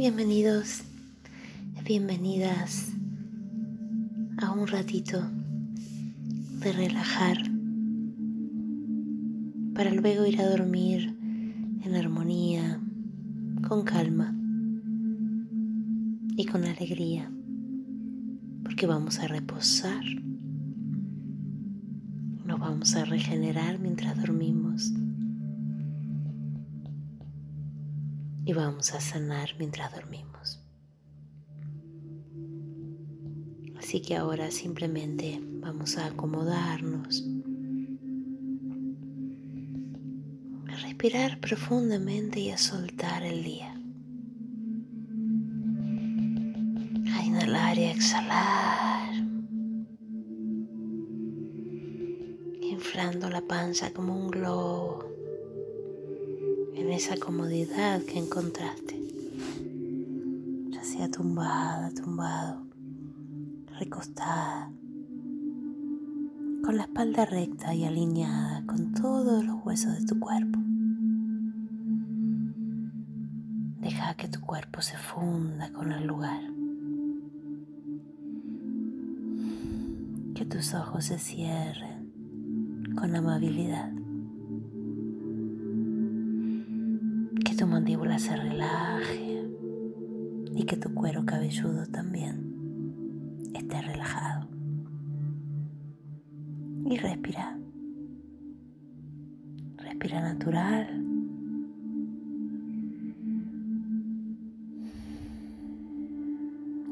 Bienvenidos, 0.00 0.82
bienvenidas 1.84 2.88
a 4.38 4.50
un 4.50 4.66
ratito 4.66 5.22
de 6.58 6.72
relajar 6.72 7.36
para 9.74 9.92
luego 9.92 10.24
ir 10.24 10.40
a 10.40 10.48
dormir 10.48 11.14
en 11.84 11.94
armonía, 11.94 12.80
con 13.68 13.84
calma 13.84 14.34
y 16.34 16.46
con 16.46 16.64
alegría, 16.64 17.30
porque 18.62 18.86
vamos 18.86 19.18
a 19.18 19.28
reposar, 19.28 20.02
nos 22.46 22.58
vamos 22.58 22.96
a 22.96 23.04
regenerar 23.04 23.78
mientras 23.78 24.18
dormimos. 24.18 24.94
Y 28.50 28.52
vamos 28.52 28.94
a 28.94 29.00
sanar 29.00 29.50
mientras 29.60 29.94
dormimos. 29.94 30.58
Así 33.78 34.02
que 34.02 34.16
ahora 34.16 34.50
simplemente 34.50 35.38
vamos 35.40 35.96
a 35.96 36.06
acomodarnos, 36.06 37.24
a 40.66 40.76
respirar 40.78 41.38
profundamente 41.38 42.40
y 42.40 42.50
a 42.50 42.58
soltar 42.58 43.22
el 43.22 43.44
día. 43.44 43.72
A 47.14 47.24
inhalar 47.24 47.78
y 47.78 47.84
a 47.84 47.92
exhalar, 47.92 49.14
inflando 52.62 53.30
la 53.30 53.42
panza 53.42 53.92
como 53.92 54.16
un 54.16 54.28
globo 54.28 55.04
en 56.74 56.90
esa 56.90 57.16
comodidad 57.16 58.02
que 58.02 58.18
encontraste, 58.18 59.00
ya 60.70 60.82
sea 60.84 61.10
tumbada, 61.10 61.90
tumbado, 61.92 62.66
recostada, 63.78 64.72
con 66.64 66.76
la 66.76 66.82
espalda 66.82 67.24
recta 67.24 67.74
y 67.74 67.84
alineada 67.84 68.64
con 68.66 68.92
todos 68.92 69.44
los 69.44 69.64
huesos 69.64 69.98
de 69.98 70.04
tu 70.06 70.18
cuerpo. 70.18 70.58
Deja 73.80 74.14
que 74.14 74.28
tu 74.28 74.40
cuerpo 74.40 74.82
se 74.82 74.96
funda 74.96 75.72
con 75.72 75.90
el 75.92 76.06
lugar. 76.06 76.42
Que 80.34 80.44
tus 80.44 80.74
ojos 80.74 81.06
se 81.06 81.18
cierren 81.18 82.92
con 82.94 83.16
amabilidad. 83.16 83.99
Mandíbula 87.80 88.18
se 88.18 88.36
relaje 88.36 89.48
y 90.54 90.64
que 90.64 90.76
tu 90.76 90.92
cuero 90.92 91.24
cabelludo 91.24 91.86
también 91.86 93.40
esté 93.54 93.80
relajado. 93.80 94.46
Y 96.84 96.98
respira. 96.98 97.58
Respira 99.78 100.20
natural. 100.20 100.88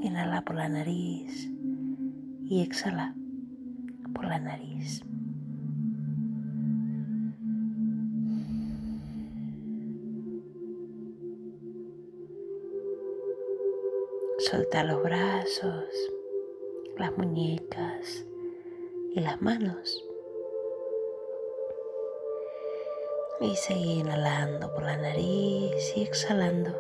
Inhala 0.01 0.41
por 0.41 0.57
la 0.57 0.71
nariz 0.71 1.51
y 2.47 2.63
exhala 2.63 3.15
por 4.15 4.25
la 4.25 4.41
nariz. 4.41 5.05
Solta 14.51 14.83
los 14.83 15.03
brazos, 15.03 15.85
las 16.97 17.15
muñecas 17.19 18.25
y 19.15 19.21
las 19.21 19.43
manos. 19.43 20.03
Y 23.43 23.55
sigue 23.57 24.01
inhalando 24.01 24.73
por 24.73 24.85
la 24.85 24.97
nariz 24.97 25.93
y 25.95 26.01
exhalando 26.01 26.75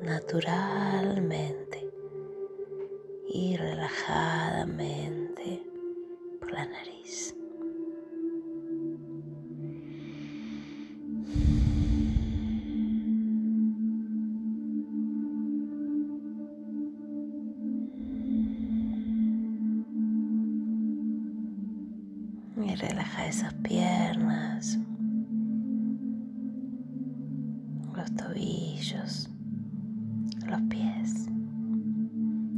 naturalmente 0.00 1.90
y 3.26 3.56
relajadamente 3.56 5.64
por 6.38 6.52
la 6.52 6.66
nariz. 6.66 6.91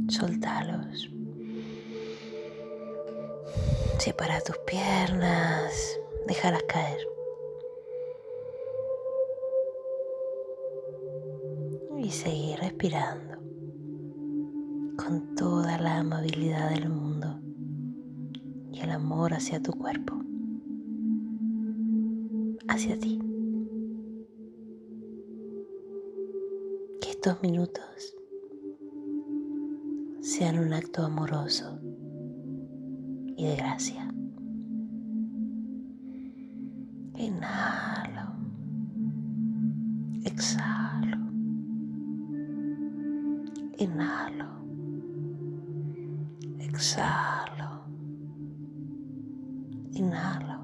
Soltalos. 0.07 1.09
Separa 3.97 4.39
tus 4.41 4.57
piernas, 4.59 5.99
déjalas 6.27 6.63
caer. 6.63 6.99
Y 11.97 12.11
seguir 12.11 12.59
respirando 12.59 13.37
con 14.95 15.33
toda 15.35 15.79
la 15.79 15.97
amabilidad 15.97 16.69
del 16.69 16.89
mundo 16.89 17.39
y 18.71 18.81
el 18.81 18.91
amor 18.91 19.33
hacia 19.33 19.59
tu 19.59 19.73
cuerpo, 19.73 20.21
hacia 22.67 22.99
ti. 22.99 23.19
Que 27.01 27.09
estos 27.09 27.41
minutos 27.41 28.15
sean 30.37 30.59
un 30.59 30.73
acto 30.73 31.05
amoroso 31.05 31.79
y 33.37 33.45
de 33.45 33.55
gracia. 33.55 34.05
Inhalo, 37.15 38.33
exhalo, 40.25 41.17
inhalo, 43.77 44.49
exhalo. 46.59 47.69
Inhalo. 49.93 50.59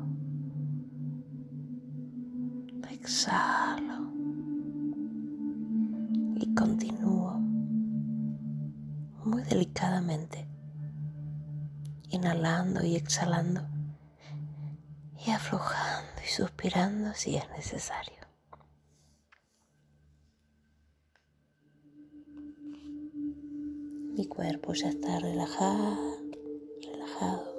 Exhalo. 2.90 4.12
Y 6.36 6.54
continúo 6.54 7.41
muy 9.32 9.44
delicadamente, 9.44 10.46
inhalando 12.10 12.84
y 12.84 12.98
exhalando 12.98 13.62
y 15.26 15.32
aflojando 15.32 16.22
y 16.22 16.28
suspirando 16.28 17.14
si 17.14 17.38
es 17.38 17.50
necesario. 17.52 18.20
Mi 24.18 24.26
cuerpo 24.28 24.74
ya 24.74 24.90
está 24.90 25.18
relajado, 25.20 26.18
relajado. 26.82 27.52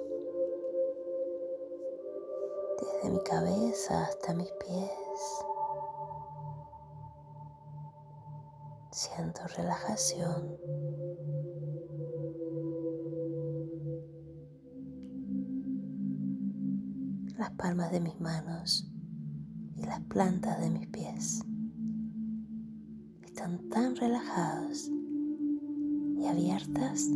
de 3.01 3.09
mi 3.09 3.23
cabeza 3.23 4.03
hasta 4.03 4.33
mis 4.33 4.51
pies. 4.51 5.02
Siento 9.03 9.41
relajación. 9.57 10.55
Las 17.37 17.51
palmas 17.51 17.91
de 17.91 17.99
mis 17.99 18.17
manos 18.21 18.89
y 19.75 19.83
las 19.83 19.99
plantas 20.03 20.57
de 20.61 20.69
mis 20.69 20.87
pies 20.87 21.43
están 23.25 23.67
tan 23.67 23.97
relajados 23.97 24.89
y 26.17 26.25
abiertas 26.25 27.09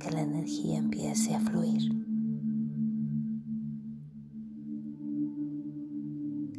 que 0.00 0.10
la 0.10 0.20
energía 0.20 0.76
empiece 0.80 1.34
a 1.34 1.40
fluir. 1.40 2.04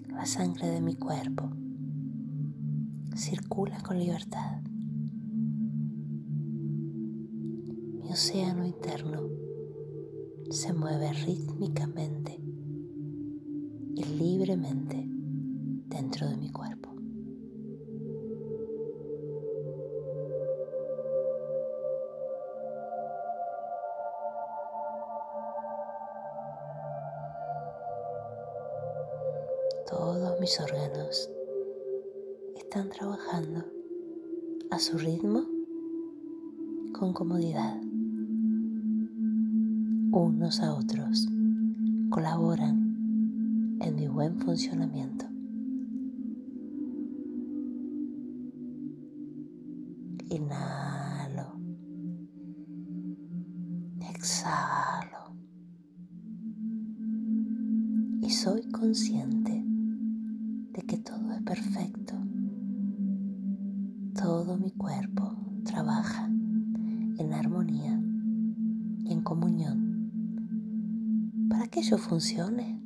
la 0.10 0.26
sangre 0.26 0.70
de 0.70 0.82
mi 0.82 0.96
cuerpo 0.96 1.52
circula 3.16 3.80
con 3.82 3.98
libertad. 3.98 4.62
Mi 8.02 8.12
océano 8.12 8.66
interno 8.66 9.30
se 10.50 10.74
mueve 10.74 11.14
rítmicamente 11.14 12.38
y 13.96 14.04
libremente 14.04 15.08
dentro 15.88 16.28
de 16.28 16.36
mi 16.36 16.52
cuerpo. 16.52 16.90
Todos 29.88 30.40
mis 30.42 30.60
órganos 30.60 31.30
están 32.75 32.89
trabajando 32.89 33.63
a 34.69 34.80
su 34.80 34.98
ritmo 34.98 35.45
con 36.92 37.13
comodidad. 37.13 37.80
Unos 40.12 40.60
a 40.60 40.74
otros 40.74 41.25
colaboran 42.10 43.77
en 43.80 43.95
mi 43.95 44.10
buen 44.10 44.38
funcionamiento. 44.42 45.25
Inhalo. 50.30 51.54
Exhalo. 54.10 55.33
Y 58.22 58.30
soy 58.31 58.69
consciente 58.69 59.63
de 60.74 60.81
que 60.81 60.98
todo 60.98 61.31
es 61.31 61.42
perfecto. 61.44 62.05
Y 67.74 69.12
en 69.12 69.22
comunión 69.22 69.96
para 71.50 71.68
que 71.68 71.80
ello 71.80 71.98
funcione. 71.98 72.85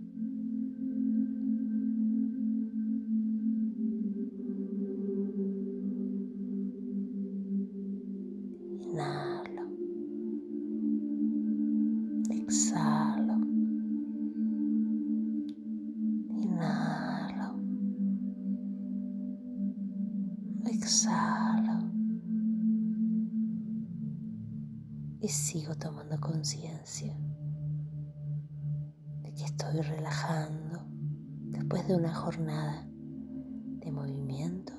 De 32.37 33.91
movimiento, 33.91 34.73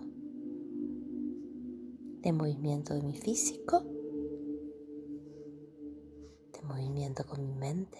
de 2.23 2.33
movimiento 2.33 2.95
de 2.95 3.03
mi 3.03 3.17
físico, 3.17 3.83
de 6.53 6.63
movimiento 6.63 7.25
con 7.27 7.45
mi 7.45 7.55
mente. 7.55 7.99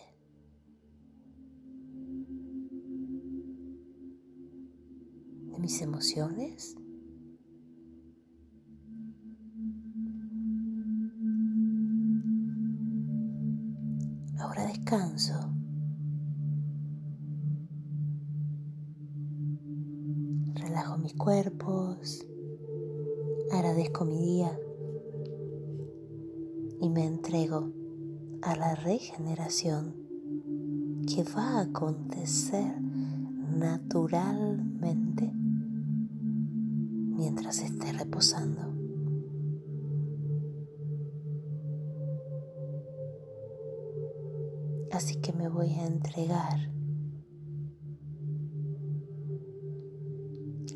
de 5.51 5.59
mis 5.59 5.83
emociones 5.83 6.77
la 28.61 28.75
regeneración 28.75 29.95
que 31.09 31.25
va 31.35 31.57
a 31.57 31.61
acontecer 31.63 32.79
naturalmente 33.57 35.33
mientras 37.17 37.61
esté 37.61 37.95
reposando. 37.95 38.61
Así 44.93 45.17
que 45.23 45.33
me 45.33 45.49
voy 45.49 45.73
a 45.77 45.87
entregar 45.87 46.71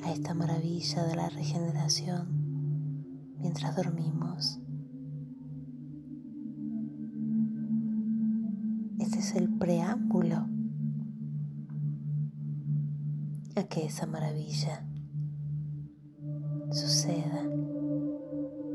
a 0.04 0.10
esta 0.10 0.32
maravilla 0.32 1.04
de 1.04 1.16
la 1.16 1.28
regeneración 1.28 3.36
mientras 3.36 3.76
dormimos. 3.76 4.58
El 9.34 9.48
preámbulo 9.48 10.46
a 13.56 13.64
que 13.64 13.86
esa 13.86 14.06
maravilla 14.06 14.86
suceda. 16.70 17.42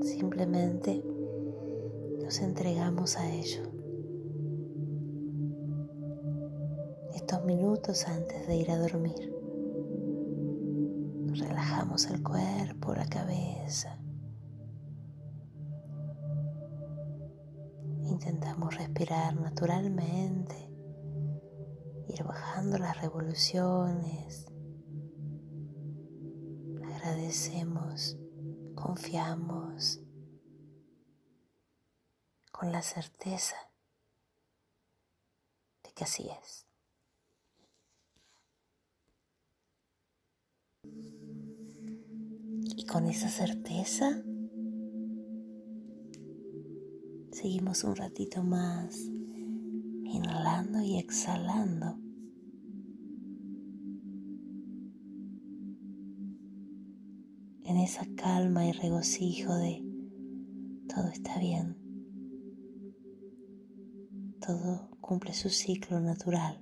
Simplemente 0.02 1.04
nos 2.22 2.40
entregamos 2.40 3.18
a 3.18 3.30
ello. 3.30 3.64
Estos 7.14 7.46
minutos 7.46 8.08
antes 8.08 8.48
de 8.48 8.56
ir 8.58 8.72
a 8.72 8.80
dormir. 8.80 9.34
Relajamos 11.34 12.08
el 12.08 12.22
cuerpo, 12.24 12.94
la 12.96 13.06
cabeza. 13.06 13.99
Intentamos 18.20 18.76
respirar 18.76 19.34
naturalmente, 19.34 20.70
ir 22.10 22.22
bajando 22.26 22.78
las 22.78 23.00
revoluciones. 23.00 24.46
Agradecemos, 26.84 28.18
confiamos 28.76 30.02
con 32.52 32.74
la 32.74 32.82
certeza 32.82 33.56
de 35.86 35.94
que 35.94 36.04
así 36.04 36.30
es. 36.44 36.68
Y 42.76 42.86
con 42.86 43.08
esa 43.08 43.30
certeza 43.30 44.22
seguimos 47.42 47.86
un 47.86 47.96
ratito 47.96 48.44
más, 48.44 49.00
inhalando 50.04 50.82
y 50.82 50.98
exhalando. 50.98 51.98
En 57.64 57.78
esa 57.78 58.06
calma 58.18 58.68
y 58.68 58.74
regocijo 58.74 59.56
de 59.56 59.86
todo 60.94 61.08
está 61.08 61.40
bien, 61.40 61.78
todo 64.46 64.90
cumple 65.00 65.34
su 65.34 65.50
ciclo 65.50 66.02
natural. 66.02 66.62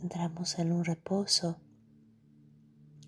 entramos 0.00 0.58
en 0.58 0.70
un 0.70 0.84
reposo 0.84 1.56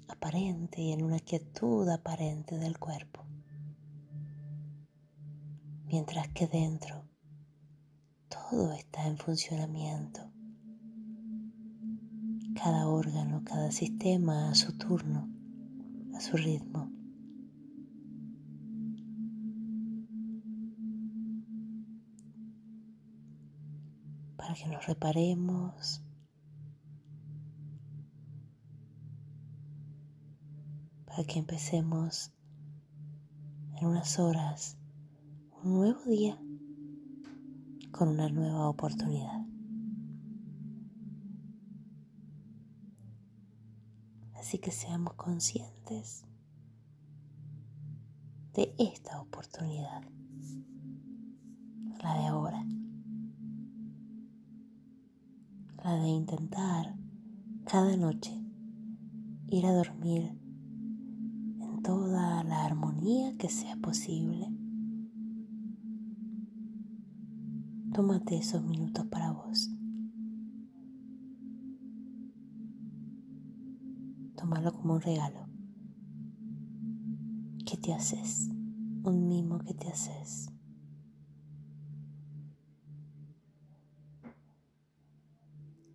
aparente 0.08 0.80
y 0.80 0.92
en 0.92 1.04
una 1.04 1.18
quietud 1.18 1.86
aparente 1.90 2.56
del 2.56 2.78
cuerpo. 2.78 3.25
Mientras 5.86 6.28
que 6.28 6.46
dentro 6.46 7.06
todo 8.28 8.72
está 8.72 9.06
en 9.06 9.16
funcionamiento. 9.18 10.20
Cada 12.54 12.88
órgano, 12.88 13.42
cada 13.44 13.70
sistema 13.70 14.50
a 14.50 14.54
su 14.54 14.76
turno, 14.76 15.28
a 16.14 16.20
su 16.20 16.36
ritmo. 16.36 16.90
Para 24.36 24.54
que 24.54 24.66
nos 24.68 24.86
reparemos 24.86 26.02
para 31.06 31.24
que 31.24 31.38
empecemos 31.38 32.32
en 33.76 33.86
unas 33.86 34.18
horas 34.18 34.76
un 35.66 35.74
nuevo 35.74 36.04
día 36.04 36.38
con 37.90 38.10
una 38.10 38.28
nueva 38.28 38.68
oportunidad. 38.68 39.44
Así 44.36 44.58
que 44.58 44.70
seamos 44.70 45.14
conscientes 45.14 46.24
de 48.54 48.76
esta 48.78 49.20
oportunidad, 49.20 50.02
la 52.00 52.14
de 52.14 52.26
ahora, 52.26 52.64
la 55.82 55.96
de 55.96 56.08
intentar 56.08 56.94
cada 57.64 57.96
noche 57.96 58.40
ir 59.48 59.66
a 59.66 59.72
dormir 59.72 60.32
toda 61.82 62.44
la 62.44 62.64
armonía 62.64 63.36
que 63.36 63.48
sea 63.48 63.74
posible. 63.78 64.55
Tómate 67.96 68.36
esos 68.36 68.62
minutos 68.62 69.06
para 69.06 69.32
vos. 69.32 69.70
tómalo 74.36 74.70
como 74.74 74.96
un 74.96 75.00
regalo. 75.00 75.46
¿Qué 77.64 77.78
te 77.78 77.94
haces? 77.94 78.50
Un 79.02 79.28
mimo 79.28 79.60
que 79.60 79.72
te 79.72 79.88
haces. 79.88 80.50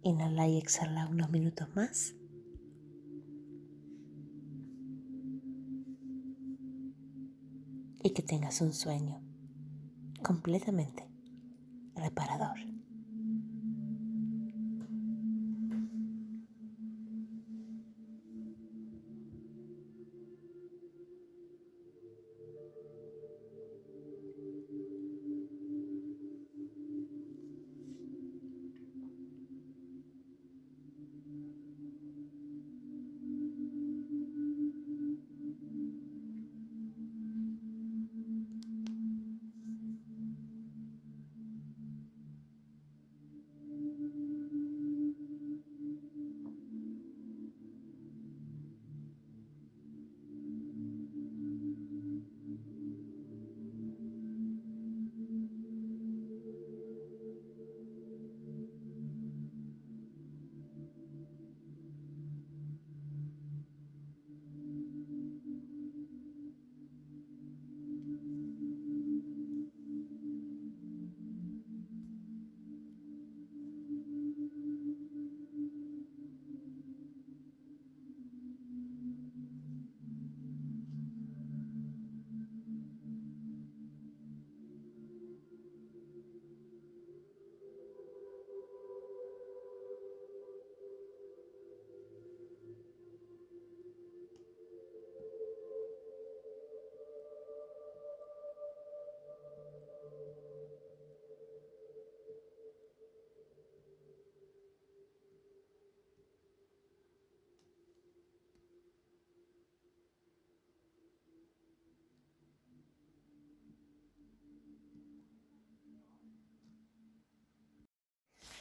Inhala 0.01 0.47
y 0.47 0.57
exhala 0.57 1.07
unos 1.07 1.29
minutos 1.29 1.67
más. 1.75 2.15
Y 8.01 8.09
que 8.09 8.23
tengas 8.23 8.59
un 8.61 8.73
sueño 8.73 9.21
completamente 10.23 11.10
reparador. 12.01 12.70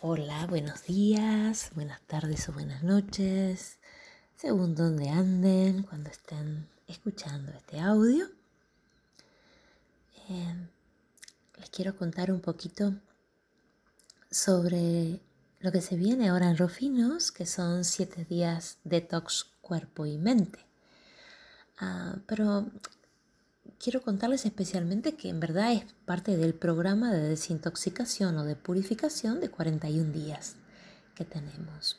Hola, 0.03 0.47
buenos 0.47 0.85
días, 0.85 1.73
buenas 1.75 2.01
tardes 2.07 2.49
o 2.49 2.55
buenas 2.55 2.83
noches, 2.83 3.77
según 4.35 4.75
donde 4.75 5.11
anden 5.11 5.83
cuando 5.83 6.09
estén 6.09 6.67
escuchando 6.89 7.53
este 7.53 7.81
audio. 7.81 8.25
Eh, 10.31 10.55
les 11.59 11.69
quiero 11.69 11.95
contar 11.95 12.33
un 12.33 12.41
poquito 12.41 12.95
sobre 14.31 15.21
lo 15.59 15.71
que 15.71 15.83
se 15.83 15.97
viene 15.97 16.31
ahora 16.31 16.49
en 16.49 16.57
Rofinos, 16.57 17.31
que 17.31 17.45
son 17.45 17.85
siete 17.85 18.25
días 18.25 18.79
detox 18.85 19.51
cuerpo 19.61 20.07
y 20.07 20.17
mente. 20.17 20.65
Ah, 21.79 22.17
pero 22.27 22.71
quiero 23.83 24.03
contarles 24.03 24.45
especialmente 24.45 25.15
que 25.15 25.31
en 25.31 25.41
verdad 25.41 25.73
es 25.73 25.87
parte 26.05 26.37
del 26.37 26.55
programa 26.55 27.13
de 27.13 27.23
desintoxicación 27.23 28.37
o 28.37 28.45
de 28.45 28.55
purificación 28.55 29.41
de 29.41 29.49
41 29.49 30.13
días 30.13 30.57
que 31.15 31.25
tenemos. 31.25 31.99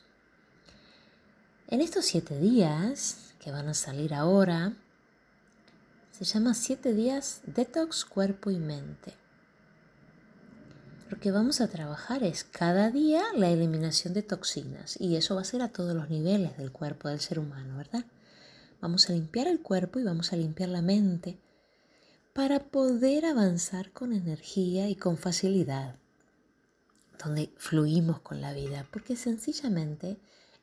En 1.66 1.80
estos 1.80 2.04
siete 2.04 2.38
días 2.38 3.34
que 3.40 3.50
van 3.50 3.68
a 3.68 3.74
salir 3.74 4.14
ahora, 4.14 4.74
se 6.12 6.24
llama 6.24 6.54
siete 6.54 6.94
días 6.94 7.40
detox 7.46 8.04
cuerpo 8.04 8.52
y 8.52 8.58
mente. 8.58 9.14
Lo 11.10 11.18
que 11.18 11.32
vamos 11.32 11.60
a 11.60 11.68
trabajar 11.68 12.22
es 12.22 12.44
cada 12.44 12.90
día 12.90 13.22
la 13.34 13.50
eliminación 13.50 14.14
de 14.14 14.22
toxinas 14.22 14.98
y 15.00 15.16
eso 15.16 15.34
va 15.34 15.40
a 15.40 15.44
ser 15.44 15.62
a 15.62 15.72
todos 15.72 15.94
los 15.94 16.08
niveles 16.08 16.56
del 16.56 16.70
cuerpo 16.70 17.08
del 17.08 17.20
ser 17.20 17.40
humano, 17.40 17.76
¿verdad? 17.76 18.04
Vamos 18.80 19.10
a 19.10 19.12
limpiar 19.12 19.48
el 19.48 19.60
cuerpo 19.60 19.98
y 19.98 20.04
vamos 20.04 20.32
a 20.32 20.36
limpiar 20.36 20.68
la 20.68 20.80
mente 20.80 21.38
para 22.32 22.60
poder 22.60 23.26
avanzar 23.26 23.92
con 23.92 24.12
energía 24.12 24.88
y 24.88 24.96
con 24.96 25.18
facilidad, 25.18 25.96
donde 27.22 27.52
fluimos 27.58 28.20
con 28.20 28.40
la 28.40 28.52
vida, 28.54 28.86
porque 28.90 29.16
sencillamente 29.16 30.16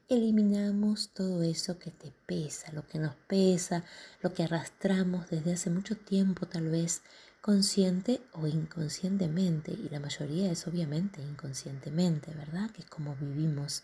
eliminamos 0.07 1.11
todo 1.13 1.43
eso 1.43 1.77
que 1.77 1.91
te 1.91 2.11
pesa, 2.25 2.71
lo 2.71 2.87
que 2.87 2.97
nos 2.97 3.13
pesa, 3.27 3.83
lo 4.21 4.33
que 4.33 4.43
arrastramos 4.43 5.29
desde 5.29 5.53
hace 5.53 5.69
mucho 5.69 5.95
tiempo 5.95 6.47
tal 6.47 6.69
vez 6.69 7.03
consciente 7.41 8.19
o 8.33 8.47
inconscientemente, 8.47 9.71
y 9.71 9.89
la 9.89 9.99
mayoría 9.99 10.51
es 10.51 10.67
obviamente 10.67 11.21
inconscientemente, 11.21 12.33
¿verdad? 12.33 12.71
Que 12.71 12.81
es 12.81 12.89
como 12.89 13.15
vivimos 13.15 13.83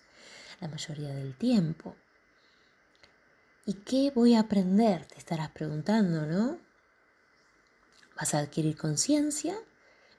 la 0.60 0.68
mayoría 0.68 1.14
del 1.14 1.36
tiempo. 1.38 1.96
¿Y 3.68 3.74
qué 3.74 4.12
voy 4.14 4.34
a 4.34 4.42
aprender? 4.42 5.06
Te 5.06 5.18
estarás 5.20 5.52
preguntando, 5.52 6.26
¿no? 6.26 6.65
Vas 8.16 8.34
a 8.34 8.40
adquirir 8.40 8.78
conciencia 8.78 9.58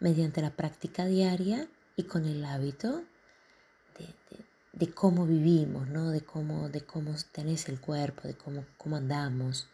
mediante 0.01 0.43
la 0.43 0.51
práctica 0.51 1.07
diaria 1.07 1.69
y 1.97 2.05
con 2.05 2.27
el 2.27 2.45
hábito 2.45 3.03
de, 4.73 4.93
cómo 4.93 5.27
vivimos, 5.27 5.89
¿no? 5.89 6.11
de, 6.11 6.21
cómo, 6.21 6.69
de 6.69 6.83
cómo 6.83 7.15
tenés 7.33 7.69
el 7.69 7.81
cuerpo, 7.81 8.29
de 8.29 8.37
cómo, 8.37 8.67
cómo 8.77 8.97
andamos, 8.97 9.69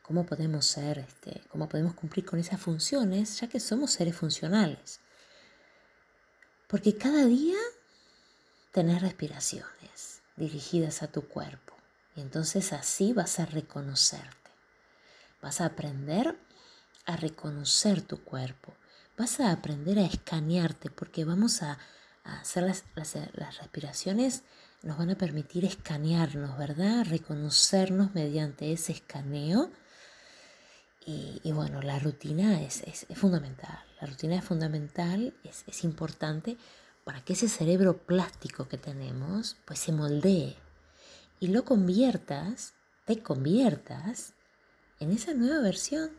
cómo 0.00 0.24
podemos 0.24 0.64
ser, 0.64 1.00
este, 1.00 1.42
cómo 1.50 1.68
podemos 1.68 1.92
cumplir 1.92 2.24
con 2.24 2.38
esas 2.38 2.58
funciones, 2.58 3.38
ya 3.40 3.48
que 3.48 3.60
somos 3.60 3.90
seres 3.90 4.16
funcionales. 4.16 5.00
Porque 6.66 6.96
cada 6.96 7.26
día 7.26 7.58
tenés 8.72 9.02
respiraciones 9.02 10.22
dirigidas 10.36 11.02
a 11.02 11.08
tu 11.08 11.28
cuerpo 11.28 11.74
y 12.16 12.22
entonces 12.22 12.72
así 12.72 13.12
vas 13.12 13.38
a 13.38 13.46
reconocerte. 13.46 14.50
Vas 15.42 15.60
a 15.60 15.66
aprender 15.66 16.36
a 17.08 17.16
reconocer 17.16 18.02
tu 18.02 18.22
cuerpo, 18.22 18.74
vas 19.16 19.40
a 19.40 19.50
aprender 19.50 19.98
a 19.98 20.04
escanearte 20.04 20.90
porque 20.90 21.24
vamos 21.24 21.62
a, 21.62 21.78
hacer 22.22 22.64
las, 22.64 22.84
respiraciones, 23.58 24.42
nos 24.82 24.98
van 24.98 25.08
a 25.08 25.16
permitir 25.16 25.64
escanearnos, 25.64 26.58
¿verdad? 26.58 27.06
Reconocernos 27.06 28.14
mediante 28.14 28.70
ese 28.70 28.92
escaneo. 28.92 29.70
Y, 31.06 31.52
bueno, 31.52 31.80
la 31.80 31.98
rutina 31.98 32.60
es, 32.60 33.06
fundamental, 33.14 33.82
la 33.98 34.06
rutina 34.06 34.36
es 34.36 34.44
fundamental, 34.44 35.32
es, 35.42 35.64
es 35.66 35.84
importante 35.84 36.58
para 37.04 37.24
que 37.24 37.32
ese 37.32 37.48
cerebro 37.48 37.96
plástico 37.96 38.68
que 38.68 38.76
tenemos 38.76 39.56
pues 39.64 39.78
se 39.78 39.92
moldee 39.92 40.58
y 41.40 41.46
lo 41.46 41.64
conviertas, 41.64 42.74
te 43.06 43.22
conviertas 43.22 44.34
en 45.00 45.12
esa 45.12 45.32
nueva 45.32 45.62
versión 45.62 46.10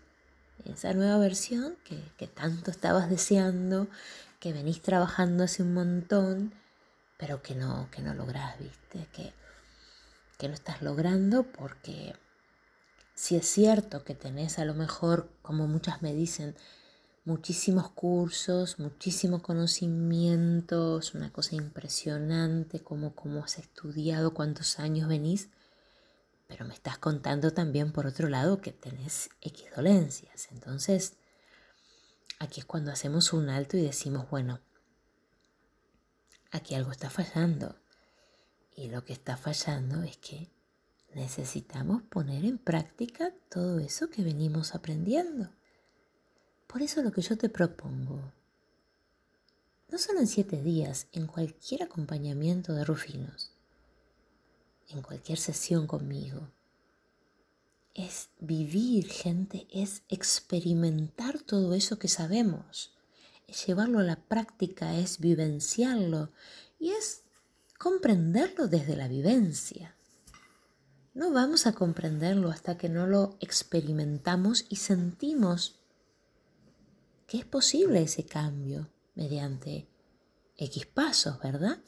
esa 0.66 0.94
nueva 0.94 1.18
versión 1.18 1.75
que, 1.84 2.28
tanto 2.28 2.72
estabas 2.72 3.10
deseando, 3.10 3.88
que 4.39 4.54
venís 4.54 4.82
trabajando 4.82 5.44
hace 5.44 5.63
un 5.63 5.74
montón, 5.74 6.54
pero 7.18 7.42
que 7.42 7.56
no, 7.56 7.89
que 7.92 8.01
no 8.01 8.13
lográs, 8.13 8.58
¿viste? 8.60 9.08
Que, 9.13 9.34
que 10.38 10.48
no 10.48 10.54
estás 10.54 10.82
logrando 10.82 11.44
porque 11.44 12.16
si 13.13 13.36
es 13.36 13.46
cierto 13.48 14.04
que 14.04 14.16
tenés 14.16 14.60
a 14.60 14.66
lo 14.66 14.74
mejor, 14.74 15.30
como 15.42 15.68
muchas 15.68 16.01
me 16.01 16.13
dicen, 16.13 16.56
muchísimos 17.25 17.89
cursos, 17.89 18.80
muchísimo 18.80 19.42
conocimiento, 19.42 21.00
es 21.00 21.13
una 21.13 21.32
cosa 21.32 21.56
impresionante 21.56 22.80
como, 22.80 23.13
como 23.13 23.44
has 23.44 23.60
estudiado, 23.60 24.34
cuántos 24.34 24.80
años 24.80 25.08
venís, 25.08 25.50
pero 26.50 26.65
me 26.65 26.74
estás 26.74 26.98
contando 26.98 27.53
también 27.53 27.91
por 27.91 28.08
otro 28.08 28.27
lado 28.27 28.60
que 28.60 28.74
tenés 28.74 29.29
X 29.39 29.65
dolencias. 29.75 30.48
Entonces, 30.51 31.13
aquí 32.39 32.60
es 32.60 32.65
cuando 32.65 32.91
hacemos 32.91 33.34
un 33.34 33.50
alto 33.50 33.77
y 33.77 33.84
decimos, 33.84 34.27
bueno, 34.32 34.60
aquí 36.50 36.74
algo 36.74 36.91
está 36.91 37.12
fallando. 37.12 37.75
Y 38.75 38.89
lo 38.89 39.06
que 39.06 39.13
está 39.13 39.38
fallando 39.38 40.01
es 40.01 40.18
que 40.18 40.50
necesitamos 41.13 42.01
poner 42.01 42.44
en 42.44 42.58
práctica 42.58 43.32
todo 43.50 43.77
eso 43.77 44.10
que 44.10 44.24
venimos 44.24 44.74
aprendiendo. 44.74 45.51
Por 46.65 46.82
eso 46.82 47.03
lo 47.03 47.12
que 47.12 47.22
yo 47.22 47.38
te 47.38 47.50
propongo, 47.50 48.34
no 49.88 49.98
solo 50.00 50.20
en 50.20 50.27
siete 50.27 50.63
días, 50.63 51.06
en 51.12 51.27
cualquier 51.27 51.84
acompañamiento 51.84 52.74
de 52.74 52.86
Rufinos, 52.86 53.51
en 54.89 55.01
cualquier 55.01 55.38
sesión 55.38 55.88
conmigo, 55.88 56.50
es 57.93 58.29
vivir, 58.39 59.10
gente, 59.10 59.67
es 59.72 60.03
experimentar 60.10 61.41
todo 61.41 61.74
eso 61.74 62.00
que 62.00 62.08
sabemos, 62.08 62.93
es 63.48 63.65
llevarlo 63.65 64.00
a 64.00 64.03
la 64.03 64.15
práctica, 64.15 64.96
es 64.98 65.19
vivenciarlo 65.19 66.31
y 66.79 66.91
es 66.91 67.24
comprenderlo 67.77 68.67
desde 68.67 68.96
la 68.96 69.08
vivencia. 69.08 69.96
No 71.13 71.31
vamos 71.31 71.65
a 71.65 71.74
comprenderlo 71.74 72.50
hasta 72.50 72.77
que 72.77 72.88
no 72.88 73.08
lo 73.08 73.38
experimentamos 73.39 74.65
y 74.69 74.77
sentimos 74.77 75.79
que 77.27 77.39
es 77.39 77.46
posible 77.46 78.01
ese 78.01 78.25
cambio 78.25 78.89
mediante 79.15 79.88
X 80.58 80.86
pasos, 80.86 81.39
¿verdad? 81.39 81.79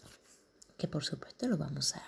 Que 0.78 0.88
por 0.88 1.04
supuesto 1.04 1.48
lo 1.48 1.58
vamos 1.58 1.96
a, 1.96 2.04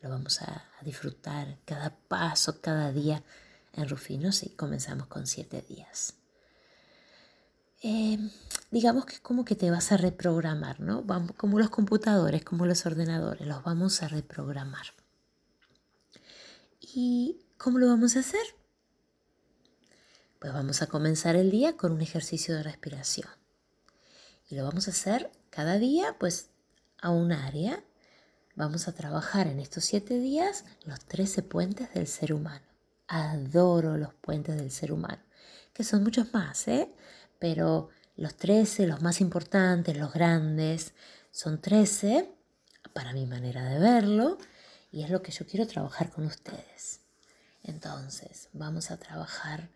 lo 0.00 0.10
vamos 0.10 0.42
a, 0.42 0.64
disfrutar 0.82 1.58
cada 1.64 1.90
paso, 1.90 2.60
cada 2.60 2.92
día 2.92 3.24
en 3.72 3.88
Rufinos 3.88 4.44
y 4.44 4.50
comenzamos 4.50 5.08
con 5.08 5.26
siete 5.26 5.62
días. 5.62 6.14
Eh, 7.82 8.16
digamos 8.70 9.06
que 9.06 9.14
es 9.14 9.20
como 9.20 9.44
que 9.44 9.56
te 9.56 9.70
vas 9.70 9.90
a 9.90 9.96
reprogramar, 9.96 10.80
¿no? 10.80 11.02
Vamos, 11.02 11.32
como 11.36 11.58
los 11.58 11.70
computadores, 11.70 12.44
como 12.44 12.64
los 12.64 12.86
ordenadores, 12.86 13.46
los 13.46 13.62
vamos 13.64 14.02
a 14.02 14.08
reprogramar. 14.08 14.86
¿Y 16.80 17.40
cómo 17.56 17.78
lo 17.78 17.88
vamos 17.88 18.16
a 18.16 18.20
hacer? 18.20 18.40
Pues 20.38 20.52
vamos 20.52 20.80
a 20.82 20.86
comenzar 20.86 21.34
el 21.34 21.50
día 21.50 21.76
con 21.76 21.92
un 21.92 22.00
ejercicio 22.00 22.54
de 22.54 22.62
respiración. 22.62 23.28
Y 24.48 24.54
lo 24.54 24.64
vamos 24.64 24.86
a 24.88 24.92
hacer 24.92 25.30
cada 25.50 25.78
día, 25.78 26.16
pues 26.18 26.50
a 27.00 27.10
un 27.10 27.32
área. 27.32 27.82
Vamos 28.58 28.88
a 28.88 28.92
trabajar 28.92 29.46
en 29.46 29.60
estos 29.60 29.84
siete 29.84 30.18
días 30.18 30.64
los 30.84 30.98
13 31.04 31.44
puentes 31.44 31.94
del 31.94 32.08
ser 32.08 32.32
humano. 32.32 32.66
Adoro 33.06 33.96
los 33.96 34.12
puentes 34.14 34.56
del 34.56 34.72
ser 34.72 34.90
humano, 34.90 35.22
que 35.72 35.84
son 35.84 36.02
muchos 36.02 36.34
más, 36.34 36.66
¿eh? 36.66 36.92
Pero 37.38 37.90
los 38.16 38.34
13, 38.34 38.88
los 38.88 39.00
más 39.00 39.20
importantes, 39.20 39.96
los 39.96 40.12
grandes, 40.12 40.92
son 41.30 41.60
13 41.60 42.32
para 42.92 43.12
mi 43.12 43.26
manera 43.26 43.62
de 43.62 43.78
verlo 43.78 44.38
y 44.90 45.04
es 45.04 45.10
lo 45.10 45.22
que 45.22 45.30
yo 45.30 45.46
quiero 45.46 45.68
trabajar 45.68 46.10
con 46.10 46.26
ustedes. 46.26 47.02
Entonces, 47.62 48.48
vamos 48.52 48.90
a 48.90 48.96
trabajar 48.96 49.70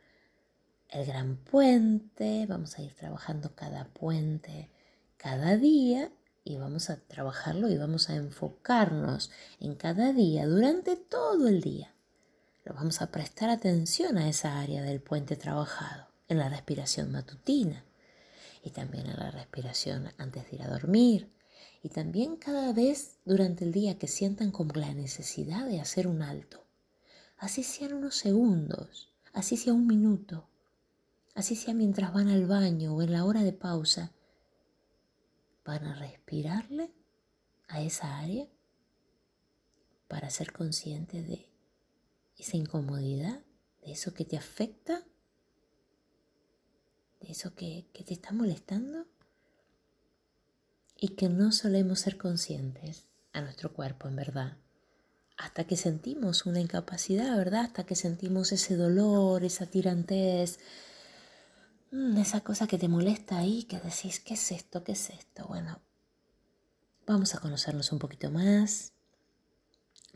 el 0.89 1.07
gran 1.07 1.37
puente, 1.37 2.47
vamos 2.49 2.77
a 2.77 2.83
ir 2.83 2.95
trabajando 2.95 3.55
cada 3.55 3.85
puente 3.85 4.73
cada 5.23 5.57
día 5.57 6.11
y 6.45 6.57
vamos 6.57 6.91
a 6.91 6.97
trabajarlo 6.97 7.71
y 7.71 7.77
vamos 7.77 8.11
a 8.11 8.17
enfocarnos 8.17 9.31
en 9.61 9.75
cada 9.75 10.13
día 10.13 10.47
durante 10.47 10.97
todo 10.97 11.49
el 11.49 11.61
día. 11.61 11.95
Lo 12.65 12.75
vamos 12.75 13.03
a 13.03 13.11
prestar 13.11 13.51
atención 13.51 14.19
a 14.19 14.29
esa 14.29 14.61
área 14.61 14.83
del 14.83 15.01
puente 15.01 15.37
trabajado, 15.37 16.09
en 16.29 16.39
la 16.39 16.49
respiración 16.49 17.13
matutina 17.13 17.85
y 18.63 18.71
también 18.71 19.07
en 19.07 19.19
la 19.19 19.31
respiración 19.31 20.11
antes 20.19 20.51
de 20.51 20.57
ir 20.57 20.63
a 20.63 20.69
dormir 20.69 21.31
y 21.83 21.89
también 21.89 22.37
cada 22.37 22.73
vez 22.73 23.19
durante 23.25 23.65
el 23.65 23.73
día 23.73 23.99
que 23.99 24.07
sientan 24.07 24.53
como 24.53 24.73
la 24.75 24.95
necesidad 24.95 25.67
de 25.67 25.81
hacer 25.81 26.07
un 26.07 26.23
alto. 26.23 26.65
Así 27.39 27.65
sean 27.65 27.95
unos 27.95 28.17
segundos, 28.17 29.13
así 29.33 29.57
sea 29.57 29.73
un 29.73 29.87
minuto, 29.87 30.49
así 31.35 31.57
sea 31.57 31.75
mientras 31.75 32.13
van 32.13 32.29
al 32.29 32.47
baño 32.47 32.95
o 32.95 33.03
en 33.03 33.13
la 33.13 33.25
hora 33.25 33.43
de 33.43 33.53
pausa, 33.53 34.13
van 35.65 35.87
a 35.87 35.95
respirarle 35.95 36.93
a 37.69 37.81
esa 37.83 38.19
área 38.19 38.49
para 40.09 40.31
ser 40.31 40.53
consciente 40.53 41.23
de 41.23 41.49
esa 42.37 42.57
incomodidad, 42.57 43.41
de 43.83 43.93
eso 43.93 44.13
que 44.13 44.25
te 44.25 44.37
afecta, 44.37 45.05
de 47.21 47.31
eso 47.31 47.55
que, 47.55 47.89
que 47.93 48.05
te 48.05 48.15
está 48.15 48.33
molestando 48.33 49.07
y 50.97 51.09
que 51.11 51.29
no 51.29 51.53
solemos 51.53 52.01
ser 52.01 52.19
conscientes 52.19 53.07
a 53.33 53.41
nuestro 53.41 53.73
cuerpo 53.73 54.09
en 54.09 54.17
verdad 54.17 54.57
hasta 55.43 55.65
que 55.65 55.77
sentimos 55.77 56.47
una 56.47 56.61
incapacidad, 56.61 57.37
¿verdad? 57.37 57.63
Hasta 57.65 57.85
que 57.85 57.97
sentimos 57.97 58.53
ese 58.53 58.77
dolor, 58.77 59.45
esa 59.45 59.67
tirantez, 59.67 60.61
esa 61.93 62.41
cosa 62.41 62.67
que 62.67 62.79
te 62.79 62.89
molesta 62.89 63.39
ahí, 63.39 63.65
que 63.65 63.79
decís, 63.79 64.21
¿qué 64.21 64.35
es 64.35 64.51
esto? 64.51 64.83
¿Qué 64.83 64.93
es 64.93 65.11
esto? 65.11 65.47
Bueno, 65.47 65.79
vamos 67.07 67.35
a 67.35 67.39
conocernos 67.39 67.93
un 67.93 67.99
poquito 67.99 68.31
más 68.31 68.93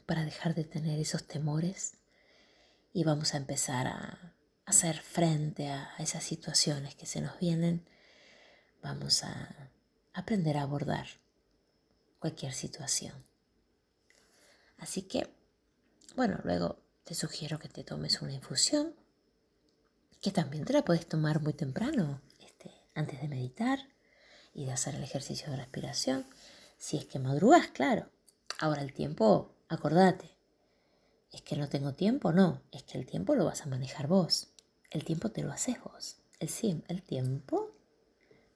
para 0.06 0.24
dejar 0.24 0.54
de 0.54 0.64
tener 0.64 0.98
esos 0.98 1.26
temores 1.26 1.98
y 2.94 3.04
vamos 3.04 3.34
a 3.34 3.36
empezar 3.36 3.88
a 3.88 4.34
hacer 4.64 4.96
frente 5.00 5.68
a 5.68 5.94
esas 5.98 6.24
situaciones 6.24 6.94
que 6.94 7.04
se 7.04 7.20
nos 7.20 7.38
vienen. 7.38 7.86
Vamos 8.82 9.22
a 9.22 9.70
aprender 10.14 10.56
a 10.56 10.62
abordar 10.62 11.06
cualquier 12.18 12.54
situación. 12.54 13.14
Así 14.78 15.02
que, 15.02 15.28
bueno, 16.14 16.40
luego 16.44 16.78
te 17.04 17.14
sugiero 17.14 17.58
que 17.58 17.68
te 17.68 17.84
tomes 17.84 18.22
una 18.22 18.32
infusión 18.32 18.94
que 20.20 20.30
también 20.30 20.64
te 20.64 20.72
la 20.72 20.84
puedes 20.84 21.06
tomar 21.06 21.40
muy 21.40 21.52
temprano, 21.52 22.20
este, 22.40 22.72
antes 22.94 23.20
de 23.20 23.28
meditar 23.28 23.78
y 24.54 24.64
de 24.64 24.72
hacer 24.72 24.94
el 24.94 25.04
ejercicio 25.04 25.50
de 25.50 25.56
respiración, 25.56 26.26
si 26.78 26.96
es 26.96 27.06
que 27.06 27.18
madrugas, 27.18 27.68
claro. 27.68 28.08
Ahora 28.58 28.82
el 28.82 28.92
tiempo, 28.92 29.54
acordate, 29.68 30.30
es 31.32 31.42
que 31.42 31.56
no 31.56 31.68
tengo 31.68 31.92
tiempo, 31.92 32.32
no, 32.32 32.62
es 32.72 32.82
que 32.82 32.98
el 32.98 33.06
tiempo 33.06 33.34
lo 33.34 33.44
vas 33.44 33.62
a 33.62 33.66
manejar 33.66 34.06
vos, 34.06 34.48
el 34.90 35.04
tiempo 35.04 35.30
te 35.30 35.42
lo 35.42 35.52
haces 35.52 35.76
vos, 35.82 36.16
el, 36.38 36.84
el 36.88 37.02
tiempo 37.02 37.70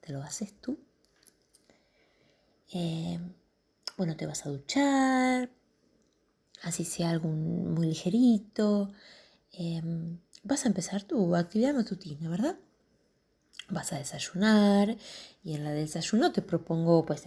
te 0.01 0.13
lo 0.13 0.23
haces 0.23 0.55
tú. 0.61 0.79
Eh, 2.73 3.19
bueno, 3.97 4.17
te 4.17 4.27
vas 4.27 4.47
a 4.47 4.49
duchar, 4.49 5.51
así 6.63 6.85
sea 6.85 7.11
algo 7.11 7.29
muy 7.29 7.89
ligerito. 7.89 8.91
Em, 9.53 10.19
vas 10.43 10.65
a 10.65 10.69
empezar 10.69 11.03
tu 11.03 11.35
actividad 11.37 11.75
matutina, 11.75 12.29
¿verdad? 12.29 12.57
Vas 13.69 13.93
a 13.93 13.99
desayunar 13.99 14.97
y 15.45 15.55
en 15.55 15.65
la 15.65 15.71
desayuno 15.71 16.33
te 16.33 16.43
propongo 16.43 17.05
pues 17.05 17.23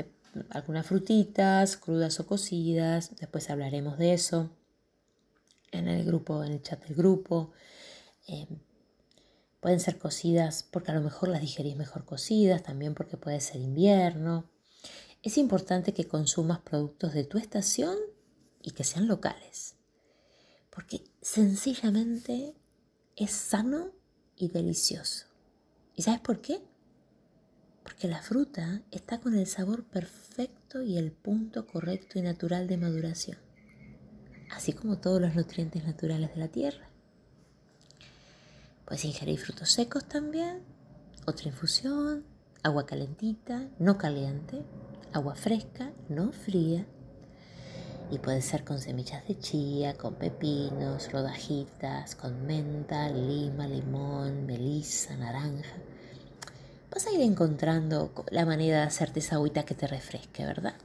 algunas 0.50 0.86
frutitas, 0.86 1.78
crudas 1.78 2.20
o 2.20 2.26
cocidas, 2.26 3.16
después 3.18 3.50
hablaremos 3.50 3.98
de 3.98 4.14
eso 4.14 4.50
en 5.72 5.88
el 5.88 6.06
grupo, 6.06 6.44
en 6.44 6.54
el 6.54 6.62
chat 6.62 6.84
del 6.86 6.96
grupo. 6.96 7.52
Em, 8.28 8.48
pueden 9.60 9.80
ser 9.80 9.98
cocidas 9.98 10.64
porque 10.64 10.92
a 10.92 10.96
lo 10.96 11.02
mejor 11.02 11.30
las 11.30 11.42
digerís 11.42 11.76
mejor 11.76 12.06
cocidas, 12.06 12.64
también 12.64 12.94
porque 12.94 13.18
puede 13.18 13.42
ser 13.42 13.62
invierno. 13.62 14.50
Es 15.22 15.38
importante 15.38 15.94
que 15.94 16.08
consumas 16.08 16.60
productos 16.60 17.14
de 17.14 17.24
tu 17.24 17.38
estación 17.38 17.98
y 18.62 18.72
que 18.72 18.84
sean 18.84 19.08
locales, 19.08 19.76
porque 20.70 21.04
sencillamente 21.22 22.56
es 23.16 23.32
sano 23.32 23.92
y 24.36 24.50
delicioso. 24.50 25.28
¿Y 25.96 26.02
sabes 26.02 26.22
por 26.22 26.42
qué? 26.42 26.62
Porque 27.84 28.08
la 28.08 28.22
fruta 28.22 28.82
está 28.92 29.20
con 29.20 29.36
el 29.36 29.46
sabor 29.46 29.84
perfecto 29.84 30.82
y 30.82 30.98
el 30.98 31.12
punto 31.12 31.68
correcto 31.68 32.18
y 32.18 32.22
natural 32.22 32.68
de 32.68 32.78
maduración, 32.78 33.38
así 34.52 34.74
como 34.74 34.98
todos 34.98 35.22
los 35.22 35.36
nutrientes 35.36 35.84
naturales 35.84 36.34
de 36.34 36.40
la 36.40 36.48
tierra. 36.48 36.90
Puedes 38.86 39.06
ingerir 39.06 39.40
frutos 39.40 39.70
secos 39.70 40.06
también, 40.06 40.62
otra 41.26 41.48
infusión, 41.48 42.24
agua 42.64 42.86
calentita, 42.86 43.70
no 43.80 43.98
caliente, 43.98 44.64
agua 45.12 45.36
fresca, 45.36 45.94
no 46.10 46.32
fría, 46.32 46.86
y 48.12 48.20
puede 48.20 48.42
ser 48.42 48.64
con 48.64 48.80
semillas 48.80 49.28
de 49.28 49.38
chía, 49.40 49.96
con 49.96 50.16
pepinos, 50.16 51.12
rodajitas, 51.12 52.16
con 52.16 52.46
menta, 52.46 53.10
lima, 53.10 53.68
limón, 53.68 54.46
melisa, 54.46 55.16
naranja. 55.18 55.76
Vas 56.92 57.08
a 57.08 57.12
ir 57.12 57.22
encontrando 57.22 58.12
la 58.30 58.46
manera 58.46 58.82
de 58.82 58.84
hacerte 58.84 59.20
esa 59.20 59.36
agüita 59.36 59.64
que 59.64 59.76
te 59.76 59.88
refresque, 59.88 60.46
¿verdad? 60.46 60.76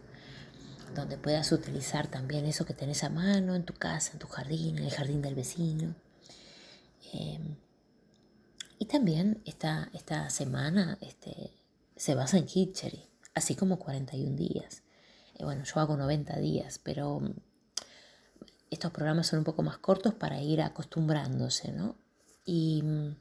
donde 0.95 1.17
puedas 1.17 1.53
utilizar 1.53 2.09
también 2.09 2.45
eso 2.47 2.65
que 2.65 2.75
tenés 2.75 3.05
a 3.05 3.11
mano 3.11 3.55
en 3.55 3.65
tu 3.65 3.75
casa, 3.75 4.13
en 4.13 4.19
tu 4.19 4.27
jardín, 4.27 4.79
en 4.79 4.85
el 4.85 4.91
jardín 4.91 5.23
del 5.23 5.35
vecino. 5.35 5.95
Em, 7.13 7.57
y 8.79 8.87
también 8.87 9.43
esta, 9.45 9.91
esta 9.93 10.31
semana 10.31 10.99
este, 11.01 11.53
se 11.97 12.15
basa 12.15 12.39
en 12.39 12.47
Kitchery, 12.47 13.09
así 13.35 13.55
como 13.55 13.79
41 13.79 14.37
días. 14.37 14.83
Eh, 15.39 15.45
bueno, 15.45 15.65
yo 15.65 15.81
hago 15.81 15.97
90 15.97 16.39
días, 16.39 16.81
pero 16.83 17.21
mm, 17.21 17.35
estos 18.71 18.91
programas 18.91 19.29
son 19.29 19.41
un 19.41 19.45
poco 19.45 19.63
más 19.63 19.79
cortos 19.79 20.15
para 20.15 20.41
ir 20.43 20.61
acostumbrándose, 20.61 21.73
¿no? 21.73 21.97
Y 22.45 22.83
mm, 22.83 23.17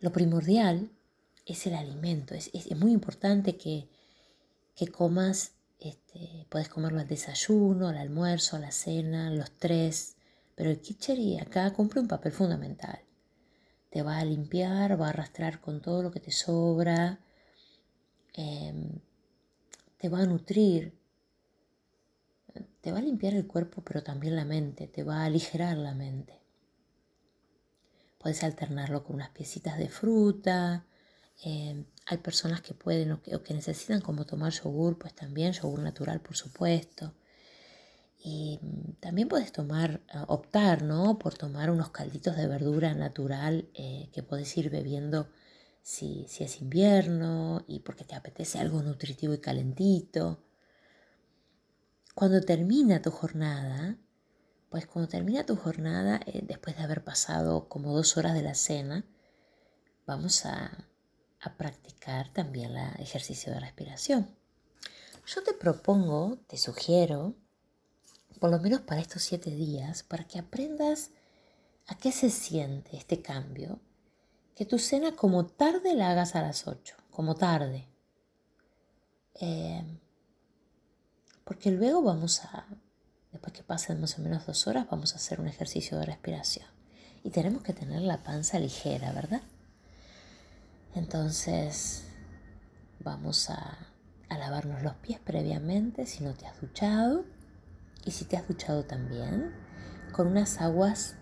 lo 0.00 0.12
primordial 0.12 0.90
es 1.46 1.66
el 1.66 1.74
alimento. 1.74 2.34
Es, 2.34 2.50
muy 2.76 2.92
importante 2.92 3.56
que, 3.56 3.88
comas, 4.92 5.52
este, 5.78 6.46
puedes 6.50 6.68
comerlo 6.68 7.00
al 7.00 7.08
desayuno, 7.08 7.88
al 7.88 7.96
almuerzo, 7.96 8.56
a 8.56 8.60
la 8.60 8.72
cena, 8.72 9.30
los 9.30 9.50
tres, 9.52 10.16
pero 10.54 10.70
el 10.70 10.80
kitchery 10.80 11.38
acá 11.38 11.72
cumple 11.72 12.00
un 12.00 12.08
papel 12.08 12.32
fundamental. 12.32 13.00
Te 13.90 14.02
va 14.02 14.18
a 14.18 14.24
limpiar, 14.24 15.00
va 15.00 15.06
a 15.06 15.10
arrastrar 15.10 15.60
con 15.60 15.80
todo 15.80 16.02
lo 16.02 16.10
que 16.10 16.20
te 16.20 16.32
sobra, 16.32 17.20
em, 18.34 19.00
te 20.04 20.10
va 20.10 20.20
a 20.20 20.26
nutrir, 20.26 20.92
te 22.82 22.92
va 22.92 22.98
a 22.98 23.00
limpiar 23.00 23.32
el 23.32 23.46
cuerpo, 23.46 23.80
pero 23.82 24.02
también 24.02 24.36
la 24.36 24.44
mente, 24.44 24.86
te 24.86 25.02
va 25.02 25.22
a 25.22 25.24
aligerar 25.24 25.78
la 25.78 25.94
mente. 25.94 26.42
Puedes 28.18 28.44
alternarlo 28.44 29.02
con 29.02 29.16
unas 29.16 29.30
piecitas 29.30 29.78
de 29.78 29.88
fruta. 29.88 30.84
Em, 31.42 31.86
hay 32.04 32.18
personas 32.18 32.60
que 32.60 32.74
pueden 32.74 33.12
o 33.12 33.22
que, 33.22 33.54
necesitan 33.54 34.02
como 34.02 34.26
tomar 34.26 34.52
yogur, 34.52 34.98
pues 34.98 35.14
también 35.14 35.54
yogur 35.54 35.78
natural, 35.78 36.20
por 36.20 36.36
supuesto. 36.36 37.14
Y 38.22 38.58
mm, 38.60 39.00
también 39.00 39.28
puedes 39.28 39.52
tomar, 39.52 40.02
ah, 40.10 40.26
optar, 40.28 40.82
¿no? 40.82 41.18
Por 41.18 41.32
tomar 41.32 41.70
unos 41.70 41.92
calditos 41.92 42.36
de 42.36 42.46
verdura 42.46 42.92
natural 42.92 43.70
eh, 43.72 44.10
que 44.12 44.22
puedes 44.22 44.54
ir 44.58 44.68
bebiendo 44.68 45.30
si, 45.84 46.26
si, 46.28 46.42
es 46.42 46.60
invierno 46.60 47.64
y 47.68 47.80
porque 47.80 48.04
te 48.04 48.16
apetece 48.16 48.58
algo 48.58 48.82
nutritivo 48.82 49.34
y 49.34 49.38
calentito. 49.38 50.42
Cuando 52.14 52.40
termina 52.40 53.02
tu 53.02 53.10
jornada, 53.10 53.98
pues 54.70 54.86
cuando 54.86 55.08
termina 55.08 55.46
tu 55.46 55.54
jornada, 55.54 56.20
eh, 56.26 56.40
después 56.42 56.76
de 56.76 56.82
haber 56.82 57.04
pasado 57.04 57.68
como 57.68 57.94
dos 57.94 58.16
horas 58.16 58.34
de 58.34 58.42
la 58.42 58.54
cena, 58.54 59.04
vamos 60.06 60.44
a, 60.46 60.88
practicar 61.58 62.32
también 62.32 62.74
el 62.74 63.02
ejercicio 63.02 63.52
de 63.52 63.60
respiración. 63.60 64.34
Yo 65.26 65.42
te 65.42 65.52
propongo, 65.52 66.38
te 66.46 66.56
sugiero, 66.56 67.34
por 68.40 68.50
lo 68.50 68.58
menos 68.58 68.80
para 68.80 69.02
estos 69.02 69.22
siete 69.22 69.50
días, 69.50 70.02
para 70.02 70.24
que 70.24 70.38
aprendas 70.38 71.10
a 71.86 71.98
qué 71.98 72.12
se 72.12 72.30
siente 72.30 72.96
este 72.96 73.20
cambio, 73.20 73.78
que 74.54 74.64
tu 74.64 74.78
cena 74.78 75.16
como 75.16 75.46
tarde 75.46 75.94
la 75.94 76.10
hagas 76.10 76.34
a 76.34 76.42
las 76.42 76.66
ocho, 76.66 76.96
como 77.10 77.34
tarde. 77.34 77.88
Eh, 79.40 79.84
porque 81.44 81.70
luego 81.70 82.02
vamos 82.02 82.44
a 82.44 82.66
Después 83.34 83.52
que 83.52 83.64
pasen 83.64 84.00
más 84.00 84.16
o 84.16 84.22
menos 84.22 84.46
dos 84.46 84.68
horas 84.68 84.86
vamos 84.88 85.12
a 85.12 85.16
hacer 85.16 85.40
un 85.40 85.48
ejercicio 85.48 85.98
de 85.98 86.06
respiración. 86.06 86.68
Y 87.24 87.30
tenemos 87.30 87.64
que 87.64 87.72
tener 87.72 88.00
la 88.00 88.22
panza 88.22 88.60
ligera, 88.60 89.10
¿verdad? 89.10 89.42
Entonces 90.94 92.04
vamos 93.00 93.50
a, 93.50 93.88
lavarnos 94.30 94.82
los 94.82 94.94
pies 94.94 95.18
previamente 95.18 96.06
si 96.06 96.22
no 96.22 96.32
te 96.34 96.46
has 96.46 96.60
duchado. 96.60 97.24
Y 98.04 98.12
si 98.12 98.24
te 98.24 98.36
has 98.36 98.46
duchado 98.46 98.84
también, 98.84 99.52
con 100.12 100.28
unas 100.28 100.60
aguas 100.60 101.16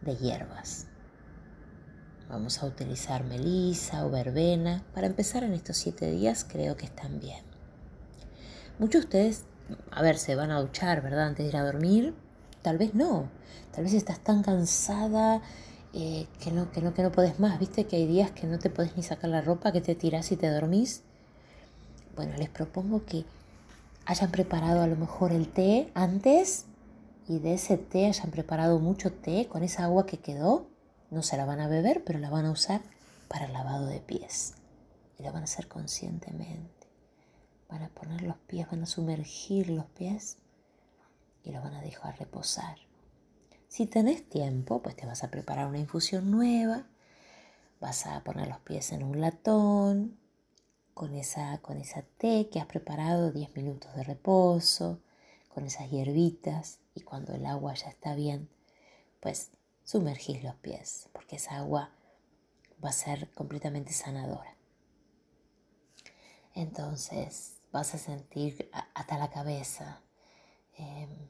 de 0.00 0.16
hierbas. 0.16 0.86
Vamos 2.34 2.64
a 2.64 2.66
utilizar 2.66 3.22
melisa 3.22 4.04
o 4.04 4.10
verbena. 4.10 4.82
Para 4.92 5.06
empezar 5.06 5.44
en 5.44 5.54
estos 5.54 5.76
siete 5.76 6.10
días 6.10 6.44
creo 6.44 6.76
que 6.76 6.84
están 6.84 7.20
bien. 7.20 7.44
Muchos 8.80 9.02
de 9.02 9.06
ustedes 9.06 9.44
a 9.92 10.02
ver, 10.02 10.18
se 10.18 10.34
van 10.34 10.50
a 10.50 10.60
duchar, 10.60 11.00
¿verdad? 11.00 11.28
Antes 11.28 11.44
de 11.44 11.50
ir 11.50 11.56
a 11.56 11.64
dormir. 11.64 12.12
Tal 12.62 12.76
vez 12.76 12.92
no. 12.92 13.28
Tal 13.72 13.84
vez 13.84 13.94
estás 13.94 14.18
tan 14.18 14.42
cansada 14.42 15.42
eh, 15.92 16.26
que, 16.40 16.50
no, 16.50 16.72
que, 16.72 16.82
no, 16.82 16.92
que 16.92 17.04
no 17.04 17.12
podés 17.12 17.38
más. 17.38 17.60
¿Viste 17.60 17.84
que 17.84 17.94
hay 17.94 18.06
días 18.08 18.32
que 18.32 18.48
no 18.48 18.58
te 18.58 18.68
podés 18.68 18.96
ni 18.96 19.04
sacar 19.04 19.30
la 19.30 19.40
ropa, 19.40 19.70
que 19.70 19.80
te 19.80 19.94
tirás 19.94 20.32
y 20.32 20.36
te 20.36 20.50
dormís? 20.50 21.02
Bueno, 22.16 22.36
les 22.36 22.48
propongo 22.48 23.04
que 23.04 23.24
hayan 24.06 24.32
preparado 24.32 24.82
a 24.82 24.88
lo 24.88 24.96
mejor 24.96 25.30
el 25.30 25.46
té 25.46 25.88
antes 25.94 26.66
y 27.28 27.38
de 27.38 27.54
ese 27.54 27.78
té 27.78 28.06
hayan 28.06 28.32
preparado 28.32 28.80
mucho 28.80 29.12
té 29.12 29.46
con 29.48 29.62
esa 29.62 29.84
agua 29.84 30.04
que 30.04 30.18
quedó. 30.18 30.73
No 31.14 31.22
se 31.22 31.36
la 31.36 31.44
van 31.44 31.60
a 31.60 31.68
beber, 31.68 32.02
pero 32.02 32.18
la 32.18 32.28
van 32.28 32.44
a 32.44 32.50
usar 32.50 32.82
para 33.28 33.46
lavado 33.46 33.86
de 33.86 34.00
pies. 34.00 34.54
Y 35.16 35.22
lo 35.22 35.32
van 35.32 35.42
a 35.42 35.44
hacer 35.44 35.68
conscientemente. 35.68 36.88
Van 37.68 37.84
a 37.84 37.88
poner 37.88 38.22
los 38.22 38.36
pies, 38.36 38.68
van 38.68 38.82
a 38.82 38.86
sumergir 38.86 39.70
los 39.70 39.86
pies 39.86 40.38
y 41.44 41.52
los 41.52 41.62
van 41.62 41.74
a 41.74 41.82
dejar 41.82 42.18
reposar. 42.18 42.78
Si 43.68 43.86
tenés 43.86 44.28
tiempo, 44.28 44.82
pues 44.82 44.96
te 44.96 45.06
vas 45.06 45.22
a 45.22 45.30
preparar 45.30 45.68
una 45.68 45.78
infusión 45.78 46.32
nueva, 46.32 46.84
vas 47.80 48.06
a 48.06 48.24
poner 48.24 48.48
los 48.48 48.58
pies 48.58 48.90
en 48.90 49.04
un 49.04 49.20
latón 49.20 50.18
con 50.94 51.14
esa, 51.14 51.58
con 51.58 51.78
esa 51.78 52.02
té 52.18 52.48
que 52.50 52.58
has 52.58 52.66
preparado, 52.66 53.30
10 53.30 53.54
minutos 53.54 53.94
de 53.94 54.02
reposo, 54.02 54.98
con 55.48 55.64
esas 55.64 55.88
hierbitas 55.90 56.80
y 56.92 57.02
cuando 57.02 57.34
el 57.34 57.46
agua 57.46 57.74
ya 57.74 57.86
está 57.86 58.16
bien, 58.16 58.48
pues 59.20 59.52
sumergís 59.84 60.42
los 60.42 60.54
pies, 60.56 61.08
porque 61.12 61.36
esa 61.36 61.58
agua 61.58 61.90
va 62.82 62.88
a 62.88 62.92
ser 62.92 63.30
completamente 63.32 63.92
sanadora. 63.92 64.56
Entonces 66.54 67.58
vas 67.70 67.94
a 67.94 67.98
sentir 67.98 68.70
hasta 68.94 69.18
la 69.18 69.30
cabeza. 69.30 70.00
Em, 70.76 71.28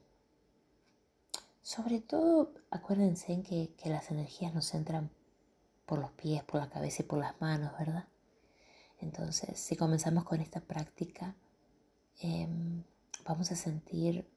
sobre 1.61 1.99
todo, 1.99 2.53
acuérdense 2.71 3.33
en 3.33 3.43
que, 3.43 3.75
las 3.85 4.09
energías 4.11 4.53
nos 4.53 4.73
entran 4.73 5.11
por 5.85 5.99
los 5.99 6.11
pies, 6.11 6.43
por 6.43 6.61
la 6.61 6.69
cabeza 6.69 7.03
y 7.03 7.05
por 7.05 7.19
las 7.19 7.39
manos, 7.41 7.77
¿verdad? 7.77 8.07
Entonces, 8.99 9.59
si 9.59 9.75
comenzamos 9.75 10.23
con 10.23 10.41
esta 10.41 10.61
práctica, 10.61 11.35
em, 12.19 12.83
vamos 13.25 13.51
a 13.51 13.55
sentir 13.55 14.27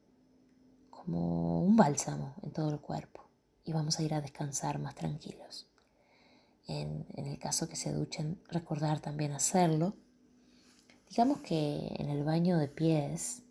como 0.90 1.62
un 1.62 1.76
bálsamo 1.76 2.34
en 2.42 2.52
todo 2.52 2.70
el 2.70 2.80
cuerpo 2.80 3.27
y 3.68 3.72
vamos 3.72 3.98
a 3.98 4.02
ir 4.02 4.14
a 4.14 4.22
descansar 4.22 4.78
más 4.78 4.94
tranquilos. 4.94 5.68
En, 6.66 7.06
el 7.16 7.38
caso 7.38 7.68
que 7.68 7.76
se 7.76 7.92
duchen, 7.92 8.40
recordar 8.48 9.00
también 9.00 9.32
hacerlo 9.32 9.94
Digamos 11.08 11.40
que 11.40 11.94
en 11.98 12.10
el 12.10 12.22
baño 12.22 12.58
de 12.58 12.68
pies 12.68 13.42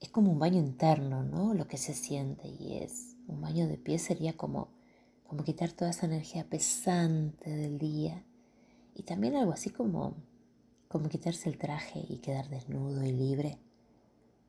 es 0.00 0.08
como 0.08 0.32
un 0.32 0.38
baño 0.38 0.58
interno, 0.58 1.22
¿no? 1.22 1.52
Lo 1.52 1.66
que 1.66 1.76
se 1.76 1.92
siente 1.92 2.48
y 2.48 2.78
es 2.78 3.16
un 3.28 3.42
baño 3.42 3.68
de 3.68 3.76
pies 3.76 4.02
sería 4.02 4.34
como, 4.34 4.68
como 5.26 5.44
quitar 5.44 5.70
toda 5.72 5.90
esa 5.90 6.06
energía 6.06 6.48
pesante 6.48 7.50
del 7.50 7.78
día 7.78 8.24
y 8.94 9.02
también 9.02 9.36
algo 9.36 9.52
así 9.52 9.68
como, 9.68 10.16
como 10.88 11.10
quitarse 11.10 11.50
el 11.50 11.58
traje 11.58 12.04
y 12.08 12.18
quedar 12.18 12.48
desnudo 12.48 13.04
y 13.04 13.12
libre 13.12 13.58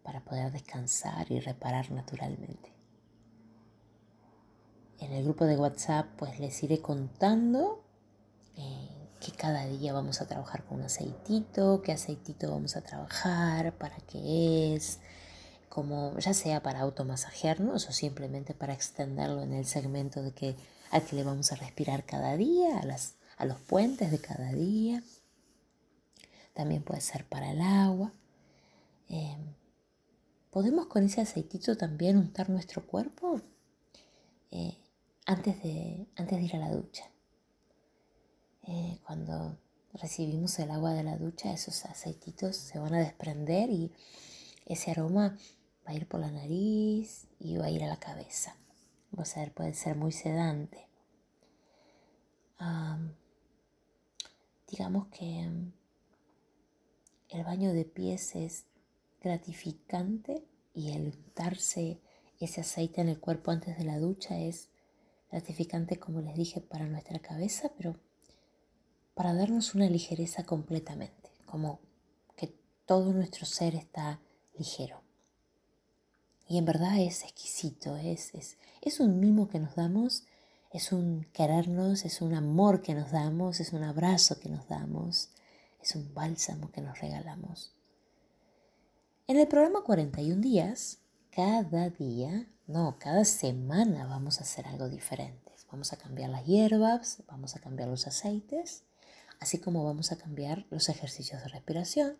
para 0.02 0.24
poder 0.24 0.54
descansar 0.54 1.30
y 1.32 1.42
reparar 1.42 1.92
naturalmente. 1.92 2.75
En 5.00 5.12
el 5.12 5.24
grupo 5.24 5.46
de 5.46 5.58
WhatsApp 5.58 6.08
pues 6.18 6.40
les 6.40 6.64
iré 6.64 6.82
contando 6.82 7.84
eh, 8.58 8.90
que 9.20 9.32
cada 9.32 9.66
día 9.66 9.94
vamos 9.94 10.22
a 10.22 10.28
trabajar 10.28 10.64
con 10.64 10.80
un 10.80 10.86
aceitito, 10.86 11.82
qué 11.82 11.92
aceitito 11.92 12.50
vamos 12.52 12.76
a 12.76 12.82
trabajar, 12.82 13.74
para 13.78 13.98
qué 13.98 14.76
es, 14.76 15.00
como 15.70 16.18
ya 16.20 16.34
sea 16.34 16.64
para 16.64 16.82
automasajearnos 16.82 17.88
o 17.90 17.92
simplemente 17.92 18.54
para 18.54 18.74
extenderlo 18.74 19.44
en 19.44 19.54
el 19.54 19.66
segmento 19.66 20.24
de 20.24 20.32
que 20.32 20.56
al 20.92 21.04
que 21.04 21.16
le 21.16 21.24
vamos 21.24 21.52
a 21.52 21.56
respirar 21.56 22.06
cada 22.06 22.38
día, 22.38 22.80
a, 22.80 22.86
las, 22.86 23.16
a 23.38 23.46
los 23.46 23.60
puentes 23.60 24.12
de 24.12 24.20
cada 24.20 24.54
día. 24.54 25.04
También 26.54 26.84
puede 26.84 27.02
ser 27.02 27.26
para 27.26 27.52
el 27.52 27.60
agua. 27.62 28.14
Em, 29.10 29.54
podemos 30.52 30.86
con 30.86 31.04
ese 31.04 31.20
aceitito 31.20 31.76
también 31.76 32.18
untar 32.18 32.50
nuestro 32.50 32.86
cuerpo 32.88 33.42
eh, 34.52 34.78
antes, 35.26 35.62
de, 35.64 36.08
antes 36.16 36.38
de 36.38 36.44
ir 36.44 36.56
a 36.56 36.60
la 36.60 36.72
ducha. 36.72 37.10
Eh, 38.64 39.00
cuando 39.06 39.58
recibimos 39.94 40.58
el 40.60 40.72
agua 40.72 40.94
de 40.94 41.04
la 41.04 41.18
ducha, 41.18 41.54
esos 41.54 41.86
aceititos 41.86 42.56
se 42.56 42.80
van 42.80 42.94
a 42.94 43.00
desprender 43.00 43.70
y 43.70 43.92
ese 44.66 44.92
aroma 44.92 45.38
va 45.86 45.92
a 45.92 45.94
ir 45.94 46.08
por 46.08 46.20
la 46.20 46.32
nariz 46.32 47.28
y 47.40 47.58
va 47.58 47.66
a 47.66 47.70
ir 47.70 47.84
a 47.84 47.88
la 47.88 48.00
cabeza. 48.00 48.56
Vamos 49.12 49.36
a 49.36 49.42
ver, 49.42 49.54
puede 49.54 49.74
ser 49.74 49.96
muy 49.96 50.12
sedante. 50.12 50.84
digamos 54.68 55.08
que 55.08 55.48
el 57.30 57.44
baño 57.44 57.72
de 57.72 57.86
pies 57.86 58.36
es 58.36 58.66
gratificante 59.22 60.44
y 60.74 60.92
el 60.92 61.08
untarse 61.08 62.02
ese 62.40 62.62
aceite 62.62 63.02
en 63.02 63.10
el 63.10 63.20
cuerpo 63.20 63.52
antes 63.52 63.78
de 63.78 63.86
la 63.86 64.00
ducha 64.00 64.38
es 64.38 64.70
gratificante, 65.32 66.00
como 66.00 66.22
les 66.22 66.36
dije, 66.36 66.62
para 66.62 66.86
nuestra 66.86 67.20
cabeza, 67.20 67.72
pero 67.78 67.96
para 69.14 69.34
darnos 69.34 69.76
una 69.76 69.90
ligereza 69.90 70.44
completamente, 70.44 71.32
como 71.46 71.80
que 72.36 72.54
todo 72.86 73.14
nuestro 73.14 73.46
ser 73.46 73.76
está 73.76 74.20
ligero. 74.58 75.02
Y 76.48 76.58
en 76.58 76.66
verdad 76.66 77.00
es 77.00 77.24
exquisito, 77.24 77.96
es, 77.98 78.34
es, 78.36 78.58
es 78.82 79.00
un 79.00 79.20
mimo 79.20 79.48
que 79.48 79.60
nos 79.60 79.76
damos, 79.76 80.24
es 80.72 80.92
un 80.92 81.26
querernos, 81.34 82.06
es 82.06 82.22
un 82.22 82.34
amor 82.34 82.82
que 82.82 82.94
nos 82.94 83.12
damos, 83.12 83.60
es 83.60 83.74
un 83.74 83.84
abrazo 83.84 84.40
que 84.40 84.50
nos 84.50 84.68
damos, 84.68 85.30
es 85.82 85.96
un 85.96 86.14
bálsamo 86.14 86.72
que 86.72 86.82
nos 86.82 87.00
regalamos. 87.00 87.74
En 89.28 89.38
el 89.38 89.48
programa 89.48 89.84
41 89.84 90.40
días, 90.40 91.00
cada 91.36 91.90
día, 91.90 92.48
no, 92.66 92.98
cada 92.98 93.26
semana 93.26 94.08
vamos 94.08 94.40
a 94.40 94.44
hacer 94.44 94.66
algo 94.68 94.88
diferente. 94.88 95.52
Vamos 95.70 95.92
a 95.92 95.98
cambiar 95.98 96.30
las 96.30 96.46
hierbas, 96.46 97.24
vamos 97.28 97.58
a 97.58 97.60
cambiar 97.60 97.90
los 97.90 98.08
aceites, 98.08 98.84
así 99.42 99.58
como 99.58 99.84
vamos 99.84 100.14
a 100.14 100.18
cambiar 100.18 100.66
los 100.70 100.88
ejercicios 100.88 101.42
de 101.42 101.50
respiración 101.50 102.18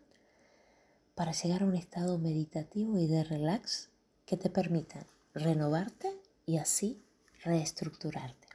para 1.14 1.32
llegar 1.32 1.62
a 1.62 1.66
un 1.66 1.76
estado 1.76 2.18
meditativo 2.18 2.98
y 2.98 3.06
de 3.06 3.24
relax 3.24 3.88
que 4.26 4.36
te 4.36 4.50
permitan 4.50 5.06
renovarte 5.32 6.12
y 6.44 6.58
así 6.58 7.02
reestructurarte. 7.42 8.48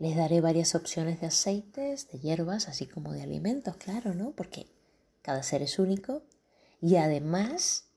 Les 0.00 0.16
daré 0.16 0.40
varias 0.40 0.74
opciones 0.74 1.20
de 1.20 1.28
aceites, 1.28 2.10
de 2.10 2.18
hierbas, 2.18 2.66
así 2.66 2.86
como 2.86 3.12
de 3.12 3.22
alimentos, 3.22 3.76
claro, 3.76 4.12
¿no? 4.12 4.32
Porque 4.32 4.66
cada 5.22 5.44
ser 5.44 5.62
es 5.62 5.78
único 5.78 6.24
y 6.80 6.96
además 6.96 7.89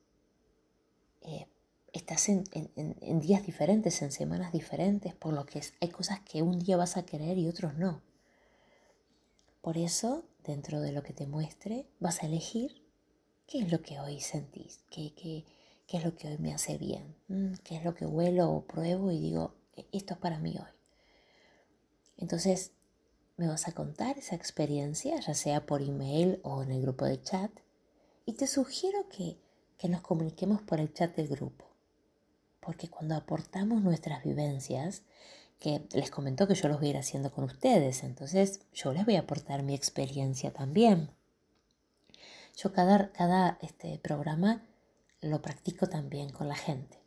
eh, 1.24 1.48
estás 1.94 2.28
en, 2.30 3.20
días 3.22 3.46
diferentes, 3.46 4.02
en 4.02 4.12
semanas 4.12 4.52
diferentes, 4.52 5.14
por 5.14 5.34
lo 5.34 5.46
que 5.46 5.62
hay 5.80 5.90
cosas 5.90 6.20
que 6.22 6.42
un 6.42 6.60
día 6.60 6.76
vas 6.76 6.98
a 6.98 7.06
querer 7.06 7.38
y 7.38 7.48
otros 7.48 7.76
no. 7.76 8.02
Por 9.62 9.78
eso, 9.78 10.26
dentro 10.44 10.82
de 10.82 10.92
lo 10.92 11.04
que 11.04 11.14
te 11.14 11.28
muestre, 11.28 11.88
vas 12.00 12.22
a 12.22 12.26
elegir 12.26 12.84
qué 13.48 13.60
es 13.60 13.72
lo 13.72 13.82
que 13.82 14.00
hoy 14.00 14.20
sentís, 14.20 14.84
qué, 14.90 15.14
qué, 15.14 15.46
es 15.88 16.04
lo 16.04 16.16
que 16.16 16.28
hoy 16.28 16.38
me 16.40 16.54
hace 16.54 16.80
bien, 16.80 17.16
mm, 17.28 17.54
qué 17.64 17.78
es 17.78 17.84
lo 17.84 17.94
que 17.94 18.08
huelo 18.08 18.52
o 18.52 18.66
pruebo 18.66 19.12
y 19.12 19.20
digo, 19.20 19.54
e, 19.76 19.86
esto 19.92 20.16
es 20.16 20.20
para 20.20 20.40
mí 20.40 20.58
hoy. 20.58 20.74
Entonces, 22.18 22.72
me 23.38 23.48
vas 23.48 23.68
a 23.68 23.74
contar 23.74 24.18
esa 24.18 24.36
experiencia, 24.36 25.20
ya 25.20 25.34
sea 25.36 25.66
por 25.66 25.82
email 25.82 26.40
o 26.44 26.64
en 26.64 26.72
el 26.72 26.82
grupo 26.82 27.06
de 27.06 27.22
chat, 27.22 27.52
y 28.26 28.34
te 28.34 28.48
sugiero 28.48 29.08
que, 29.10 29.38
que 29.78 29.90
nos 29.90 30.02
comuniquemos 30.02 30.62
por 30.62 30.80
el 30.80 30.94
chat 30.94 31.16
del 31.16 31.28
grupo, 31.28 31.66
porque 32.60 32.90
cuando 32.90 33.16
aportamos 33.16 33.82
nuestras 33.82 34.24
vivencias, 34.24 35.04
que 35.60 35.88
les 35.94 36.12
comentó 36.12 36.48
que 36.48 36.56
yo 36.56 36.68
los 36.68 36.80
voy 36.80 36.88
a 36.88 36.90
ir 36.92 36.98
haciendo 36.98 37.32
con 37.32 37.46
ustedes, 37.46 38.04
entonces 38.04 38.62
yo 38.74 38.92
les 38.92 39.06
voy 39.06 39.16
a 39.16 39.22
aportar 39.22 39.64
mi 39.64 39.74
experiencia 39.74 40.52
también. 40.52 41.10
Yo 42.58 42.74
cada, 42.74 43.12
cada 43.14 43.58
este, 43.62 43.98
programa 44.00 44.64
lo 45.22 45.42
practico 45.42 45.88
también 45.88 46.32
con 46.32 46.48
la 46.48 46.56
gente. 46.56 47.00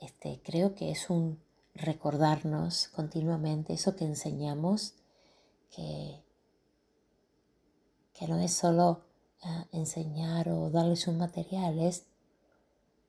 Este, 0.00 0.40
creo 0.44 0.74
que 0.74 0.90
es 0.90 1.10
un 1.10 1.40
recordarnos 1.74 2.88
continuamente 2.88 3.72
eso 3.72 3.96
que 3.96 4.04
enseñamos, 4.04 4.94
que, 5.70 6.22
que 8.14 8.28
no 8.28 8.38
es 8.38 8.52
solo 8.52 9.04
enseñar 9.72 10.48
o 10.48 10.70
darles 10.70 11.06
un 11.08 11.18
material, 11.18 11.78
es 11.78 12.04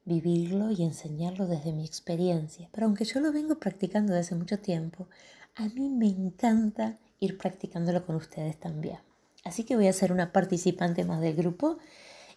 vivirlo 0.06 0.72
y 0.72 0.84
enseñarlo 0.84 1.48
desde 1.48 1.72
mi 1.72 1.86
experiencia. 1.86 2.70
Pero 2.72 2.88
aunque 2.88 3.06
yo 3.06 3.20
lo 3.20 3.32
vengo 3.32 3.56
practicando 3.60 4.14
desde 4.14 4.36
mucho 4.36 4.60
tiempo, 4.60 5.08
a 5.56 5.64
mí 5.70 5.90
me 5.90 6.08
encanta 6.08 6.98
ir 7.20 7.38
practicándolo 7.38 8.06
con 8.06 8.16
ustedes 8.16 8.60
también. 8.60 9.00
Así 9.44 9.64
que 9.64 9.76
voy 9.76 9.88
a 9.88 9.94
ser 9.94 10.12
una 10.12 10.32
participante 10.32 11.04
más 11.06 11.22
del 11.22 11.36
grupo 11.36 11.78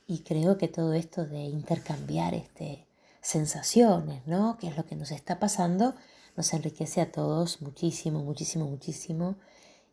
y 0.07 0.21
creo 0.21 0.59
que 0.59 0.69
todo 0.69 0.93
esto 0.93 1.25
de 1.25 1.41
intercambiar 1.45 2.35
este, 2.35 2.87
sensaciones, 3.21 4.27
¿no? 4.27 4.57
Que 4.59 4.69
es 4.69 4.77
lo 4.77 4.87
que 4.87 4.97
nos 4.97 5.11
está 5.11 5.39
pasando, 5.39 5.95
nos 6.37 6.53
enriquece 6.53 7.01
a 7.01 7.11
todos 7.11 7.63
muchísimo, 7.63 8.23
muchísimo, 8.23 8.67
muchísimo. 8.67 9.37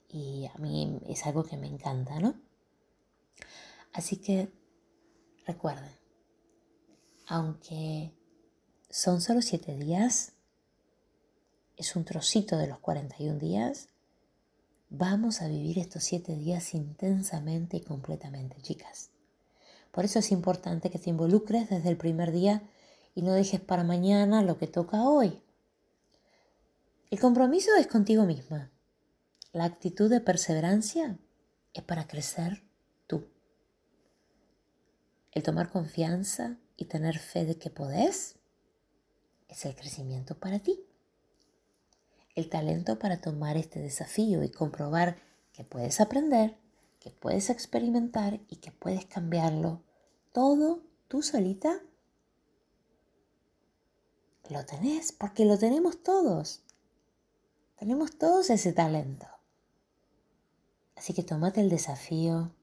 Y 0.10 0.46
a 0.54 0.58
mí 0.60 1.00
es 1.08 1.26
algo 1.26 1.44
que 1.44 1.58
me 1.58 1.68
encanta, 1.68 2.20
¿no? 2.20 2.36
Así 3.94 4.18
que 4.18 4.52
recuerden, 5.46 5.92
aunque 7.28 8.14
son 8.90 9.22
solo 9.22 9.42
siete 9.42 9.76
días, 9.76 10.34
es 11.78 11.96
un 11.96 12.04
trocito 12.04 12.58
de 12.58 12.68
los 12.68 12.80
41 12.80 13.40
días, 13.40 13.90
vamos 14.90 15.42
a 15.42 15.48
vivir 15.48 15.80
estos 15.80 16.04
siete 16.04 16.36
días 16.36 16.74
intensamente 16.74 17.78
y 17.78 17.82
completamente, 17.82 18.62
chicas. 18.62 19.12
Por 19.92 20.06
eso 20.06 20.20
es 20.20 20.32
importante 20.32 20.90
que 20.90 21.00
te 21.00 21.10
involucres 21.10 21.70
desde 21.70 21.90
el 21.90 21.98
primer 21.98 22.32
día 22.32 22.64
y 23.16 23.22
no 23.22 23.34
dejes 23.34 23.62
para 23.62 23.84
mañana 23.84 24.42
lo 24.42 24.58
que 24.58 24.68
toca 24.68 25.04
hoy. 25.04 25.44
El 27.12 27.20
compromiso 27.20 27.70
es 27.78 27.86
contigo 27.86 28.26
misma. 28.26 28.72
La 29.52 29.66
actitud 29.66 30.10
de 30.10 30.20
perseverancia 30.20 31.20
es 31.74 31.84
para 31.84 32.08
crecer. 32.08 32.64
El 35.34 35.44
tomar 35.44 35.72
confianza 35.72 36.58
y 36.78 36.86
tener 36.86 37.20
fe 37.20 37.46
de 37.46 37.58
que 37.58 37.70
podés 37.70 38.36
es 39.48 39.66
el 39.66 39.76
crecimiento 39.76 40.40
para 40.40 40.60
ti. 40.60 40.80
El 42.36 42.50
talento 42.50 43.00
para 43.00 43.22
tomar 43.22 43.58
este 43.58 43.80
desafío 43.80 44.44
y 44.44 44.50
comprobar 44.50 45.18
que 45.54 45.64
puedes 45.64 46.02
aprender 46.02 46.58
que 47.04 47.12
puedes 47.12 47.50
experimentar 47.50 48.40
y 48.48 48.56
que 48.56 48.72
puedes 48.72 49.06
cambiarlo 49.06 49.82
todo 50.32 50.82
tú 51.10 51.22
solita, 51.22 51.82
lo 54.50 54.66
tenés, 54.66 55.12
porque 55.12 55.44
lo 55.44 55.60
tenemos 55.60 56.02
todos. 56.02 56.64
Tenemos 57.78 58.18
todos 58.18 58.50
ese 58.50 58.72
talento. 58.72 59.28
Así 60.96 61.14
que 61.14 61.24
tomate 61.24 61.60
el 61.60 61.70
desafío, 61.70 62.56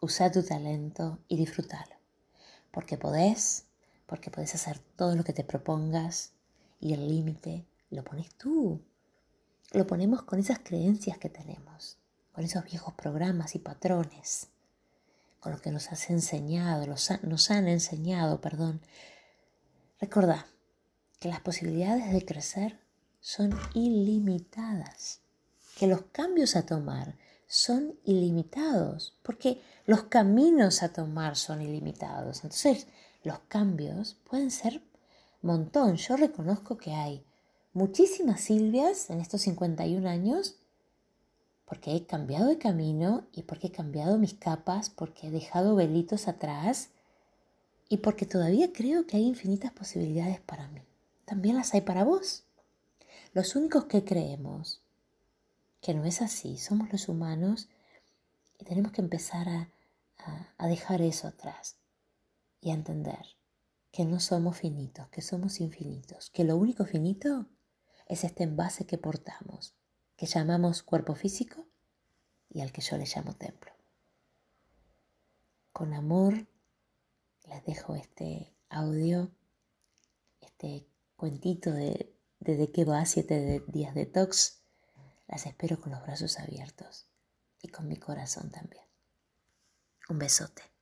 usa 0.00 0.32
tu 0.32 0.42
talento 0.42 1.20
y 1.28 1.36
disfrútalo. 1.36 1.95
Porque 2.76 2.98
podés, 2.98 3.64
porque 4.04 4.30
podés 4.30 4.54
hacer 4.54 4.78
todo 4.96 5.16
lo 5.16 5.24
que 5.24 5.32
te 5.32 5.44
propongas 5.44 6.32
y 6.78 6.92
el 6.92 7.08
límite 7.08 7.64
lo 7.88 8.04
pones 8.04 8.28
tú. 8.34 8.82
Lo 9.72 9.86
ponemos 9.86 10.22
con 10.22 10.38
esas 10.38 10.58
creencias 10.58 11.16
que 11.16 11.30
tenemos 11.30 11.98
con 12.36 12.44
esos 12.44 12.64
viejos 12.64 12.92
programas 12.92 13.54
y 13.54 13.58
patrones, 13.58 14.48
con 15.40 15.52
lo 15.52 15.58
que 15.58 15.70
nos 15.70 15.90
has 15.90 16.10
enseñado, 16.10 16.86
nos 16.86 17.50
han 17.50 17.66
enseñado, 17.66 18.42
perdón. 18.42 18.82
Recordá 19.98 20.46
que 21.18 21.30
las 21.30 21.40
posibilidades 21.40 22.12
de 22.12 22.26
crecer 22.26 22.78
son 23.20 23.58
ilimitadas, 23.72 25.22
que 25.78 25.86
los 25.86 26.02
cambios 26.12 26.56
a 26.56 26.66
tomar 26.66 27.16
son 27.46 27.94
ilimitados, 28.04 29.16
porque 29.22 29.60
los 29.86 30.04
caminos 30.04 30.82
a 30.82 30.92
tomar 30.92 31.36
son 31.36 31.62
ilimitados. 31.62 32.38
Entonces, 32.38 32.86
los 33.22 33.38
cambios 33.48 34.16
pueden 34.28 34.50
ser 34.50 34.82
montón. 35.42 35.96
Yo 35.96 36.16
reconozco 36.16 36.76
que 36.76 36.92
hay 36.92 37.24
muchísimas 37.72 38.40
Silvias 38.40 39.10
en 39.10 39.20
estos 39.20 39.42
51 39.42 40.08
años 40.08 40.56
porque 41.64 41.96
he 41.96 42.06
cambiado 42.06 42.46
de 42.46 42.58
camino 42.58 43.26
y 43.32 43.42
porque 43.42 43.68
he 43.68 43.72
cambiado 43.72 44.18
mis 44.18 44.34
capas, 44.34 44.88
porque 44.88 45.26
he 45.26 45.30
dejado 45.30 45.74
velitos 45.74 46.28
atrás 46.28 46.90
y 47.88 47.98
porque 47.98 48.26
todavía 48.26 48.72
creo 48.72 49.06
que 49.06 49.16
hay 49.16 49.24
infinitas 49.24 49.72
posibilidades 49.72 50.40
para 50.40 50.68
mí. 50.68 50.82
También 51.24 51.56
las 51.56 51.74
hay 51.74 51.80
para 51.80 52.04
vos. 52.04 52.44
Los 53.32 53.56
únicos 53.56 53.86
que 53.86 54.04
creemos 54.04 54.80
que 55.86 55.94
no 55.94 56.04
es 56.04 56.20
así 56.20 56.58
somos 56.58 56.90
los 56.90 57.08
humanos 57.08 57.68
y 58.58 58.64
tenemos 58.64 58.90
que 58.90 59.02
empezar 59.02 59.48
a, 59.48 59.70
a 60.58 60.66
dejar 60.66 61.00
eso 61.00 61.28
atrás 61.28 61.76
y 62.60 62.72
a 62.72 62.74
entender 62.74 63.24
que 63.92 64.04
no 64.04 64.18
somos 64.18 64.56
finitos, 64.56 65.08
que 65.10 65.22
somos 65.22 65.60
infinitos, 65.60 66.30
que 66.30 66.42
lo 66.42 66.56
único 66.56 66.86
finito 66.86 67.46
es 68.08 68.24
este 68.24 68.42
envase 68.42 68.84
que 68.84 68.98
portamos 68.98 69.76
que 70.16 70.26
llamamos 70.26 70.82
cuerpo 70.82 71.14
físico 71.14 71.64
y 72.48 72.62
al 72.62 72.72
que 72.72 72.80
yo 72.80 72.96
le 72.96 73.06
llamo 73.06 73.34
templo. 73.34 73.70
Con 75.72 75.92
amor 75.92 76.48
les 77.48 77.64
dejo 77.64 77.94
este 77.94 78.52
audio, 78.70 79.30
este 80.40 80.88
cuentito 81.14 81.70
de, 81.70 82.12
de, 82.40 82.72
qué 82.72 82.84
va 82.84 83.06
siete 83.06 83.62
días 83.68 83.94
de 83.94 84.06
tox. 84.06 84.65
Las 85.26 85.46
espero 85.46 85.80
con 85.80 85.92
los 85.92 86.02
brazos 86.02 86.38
abiertos 86.38 87.08
y 87.60 87.68
con 87.68 87.88
mi 87.88 87.96
corazón 87.96 88.50
también. 88.50 88.84
Un 90.08 90.18
besote. 90.18 90.75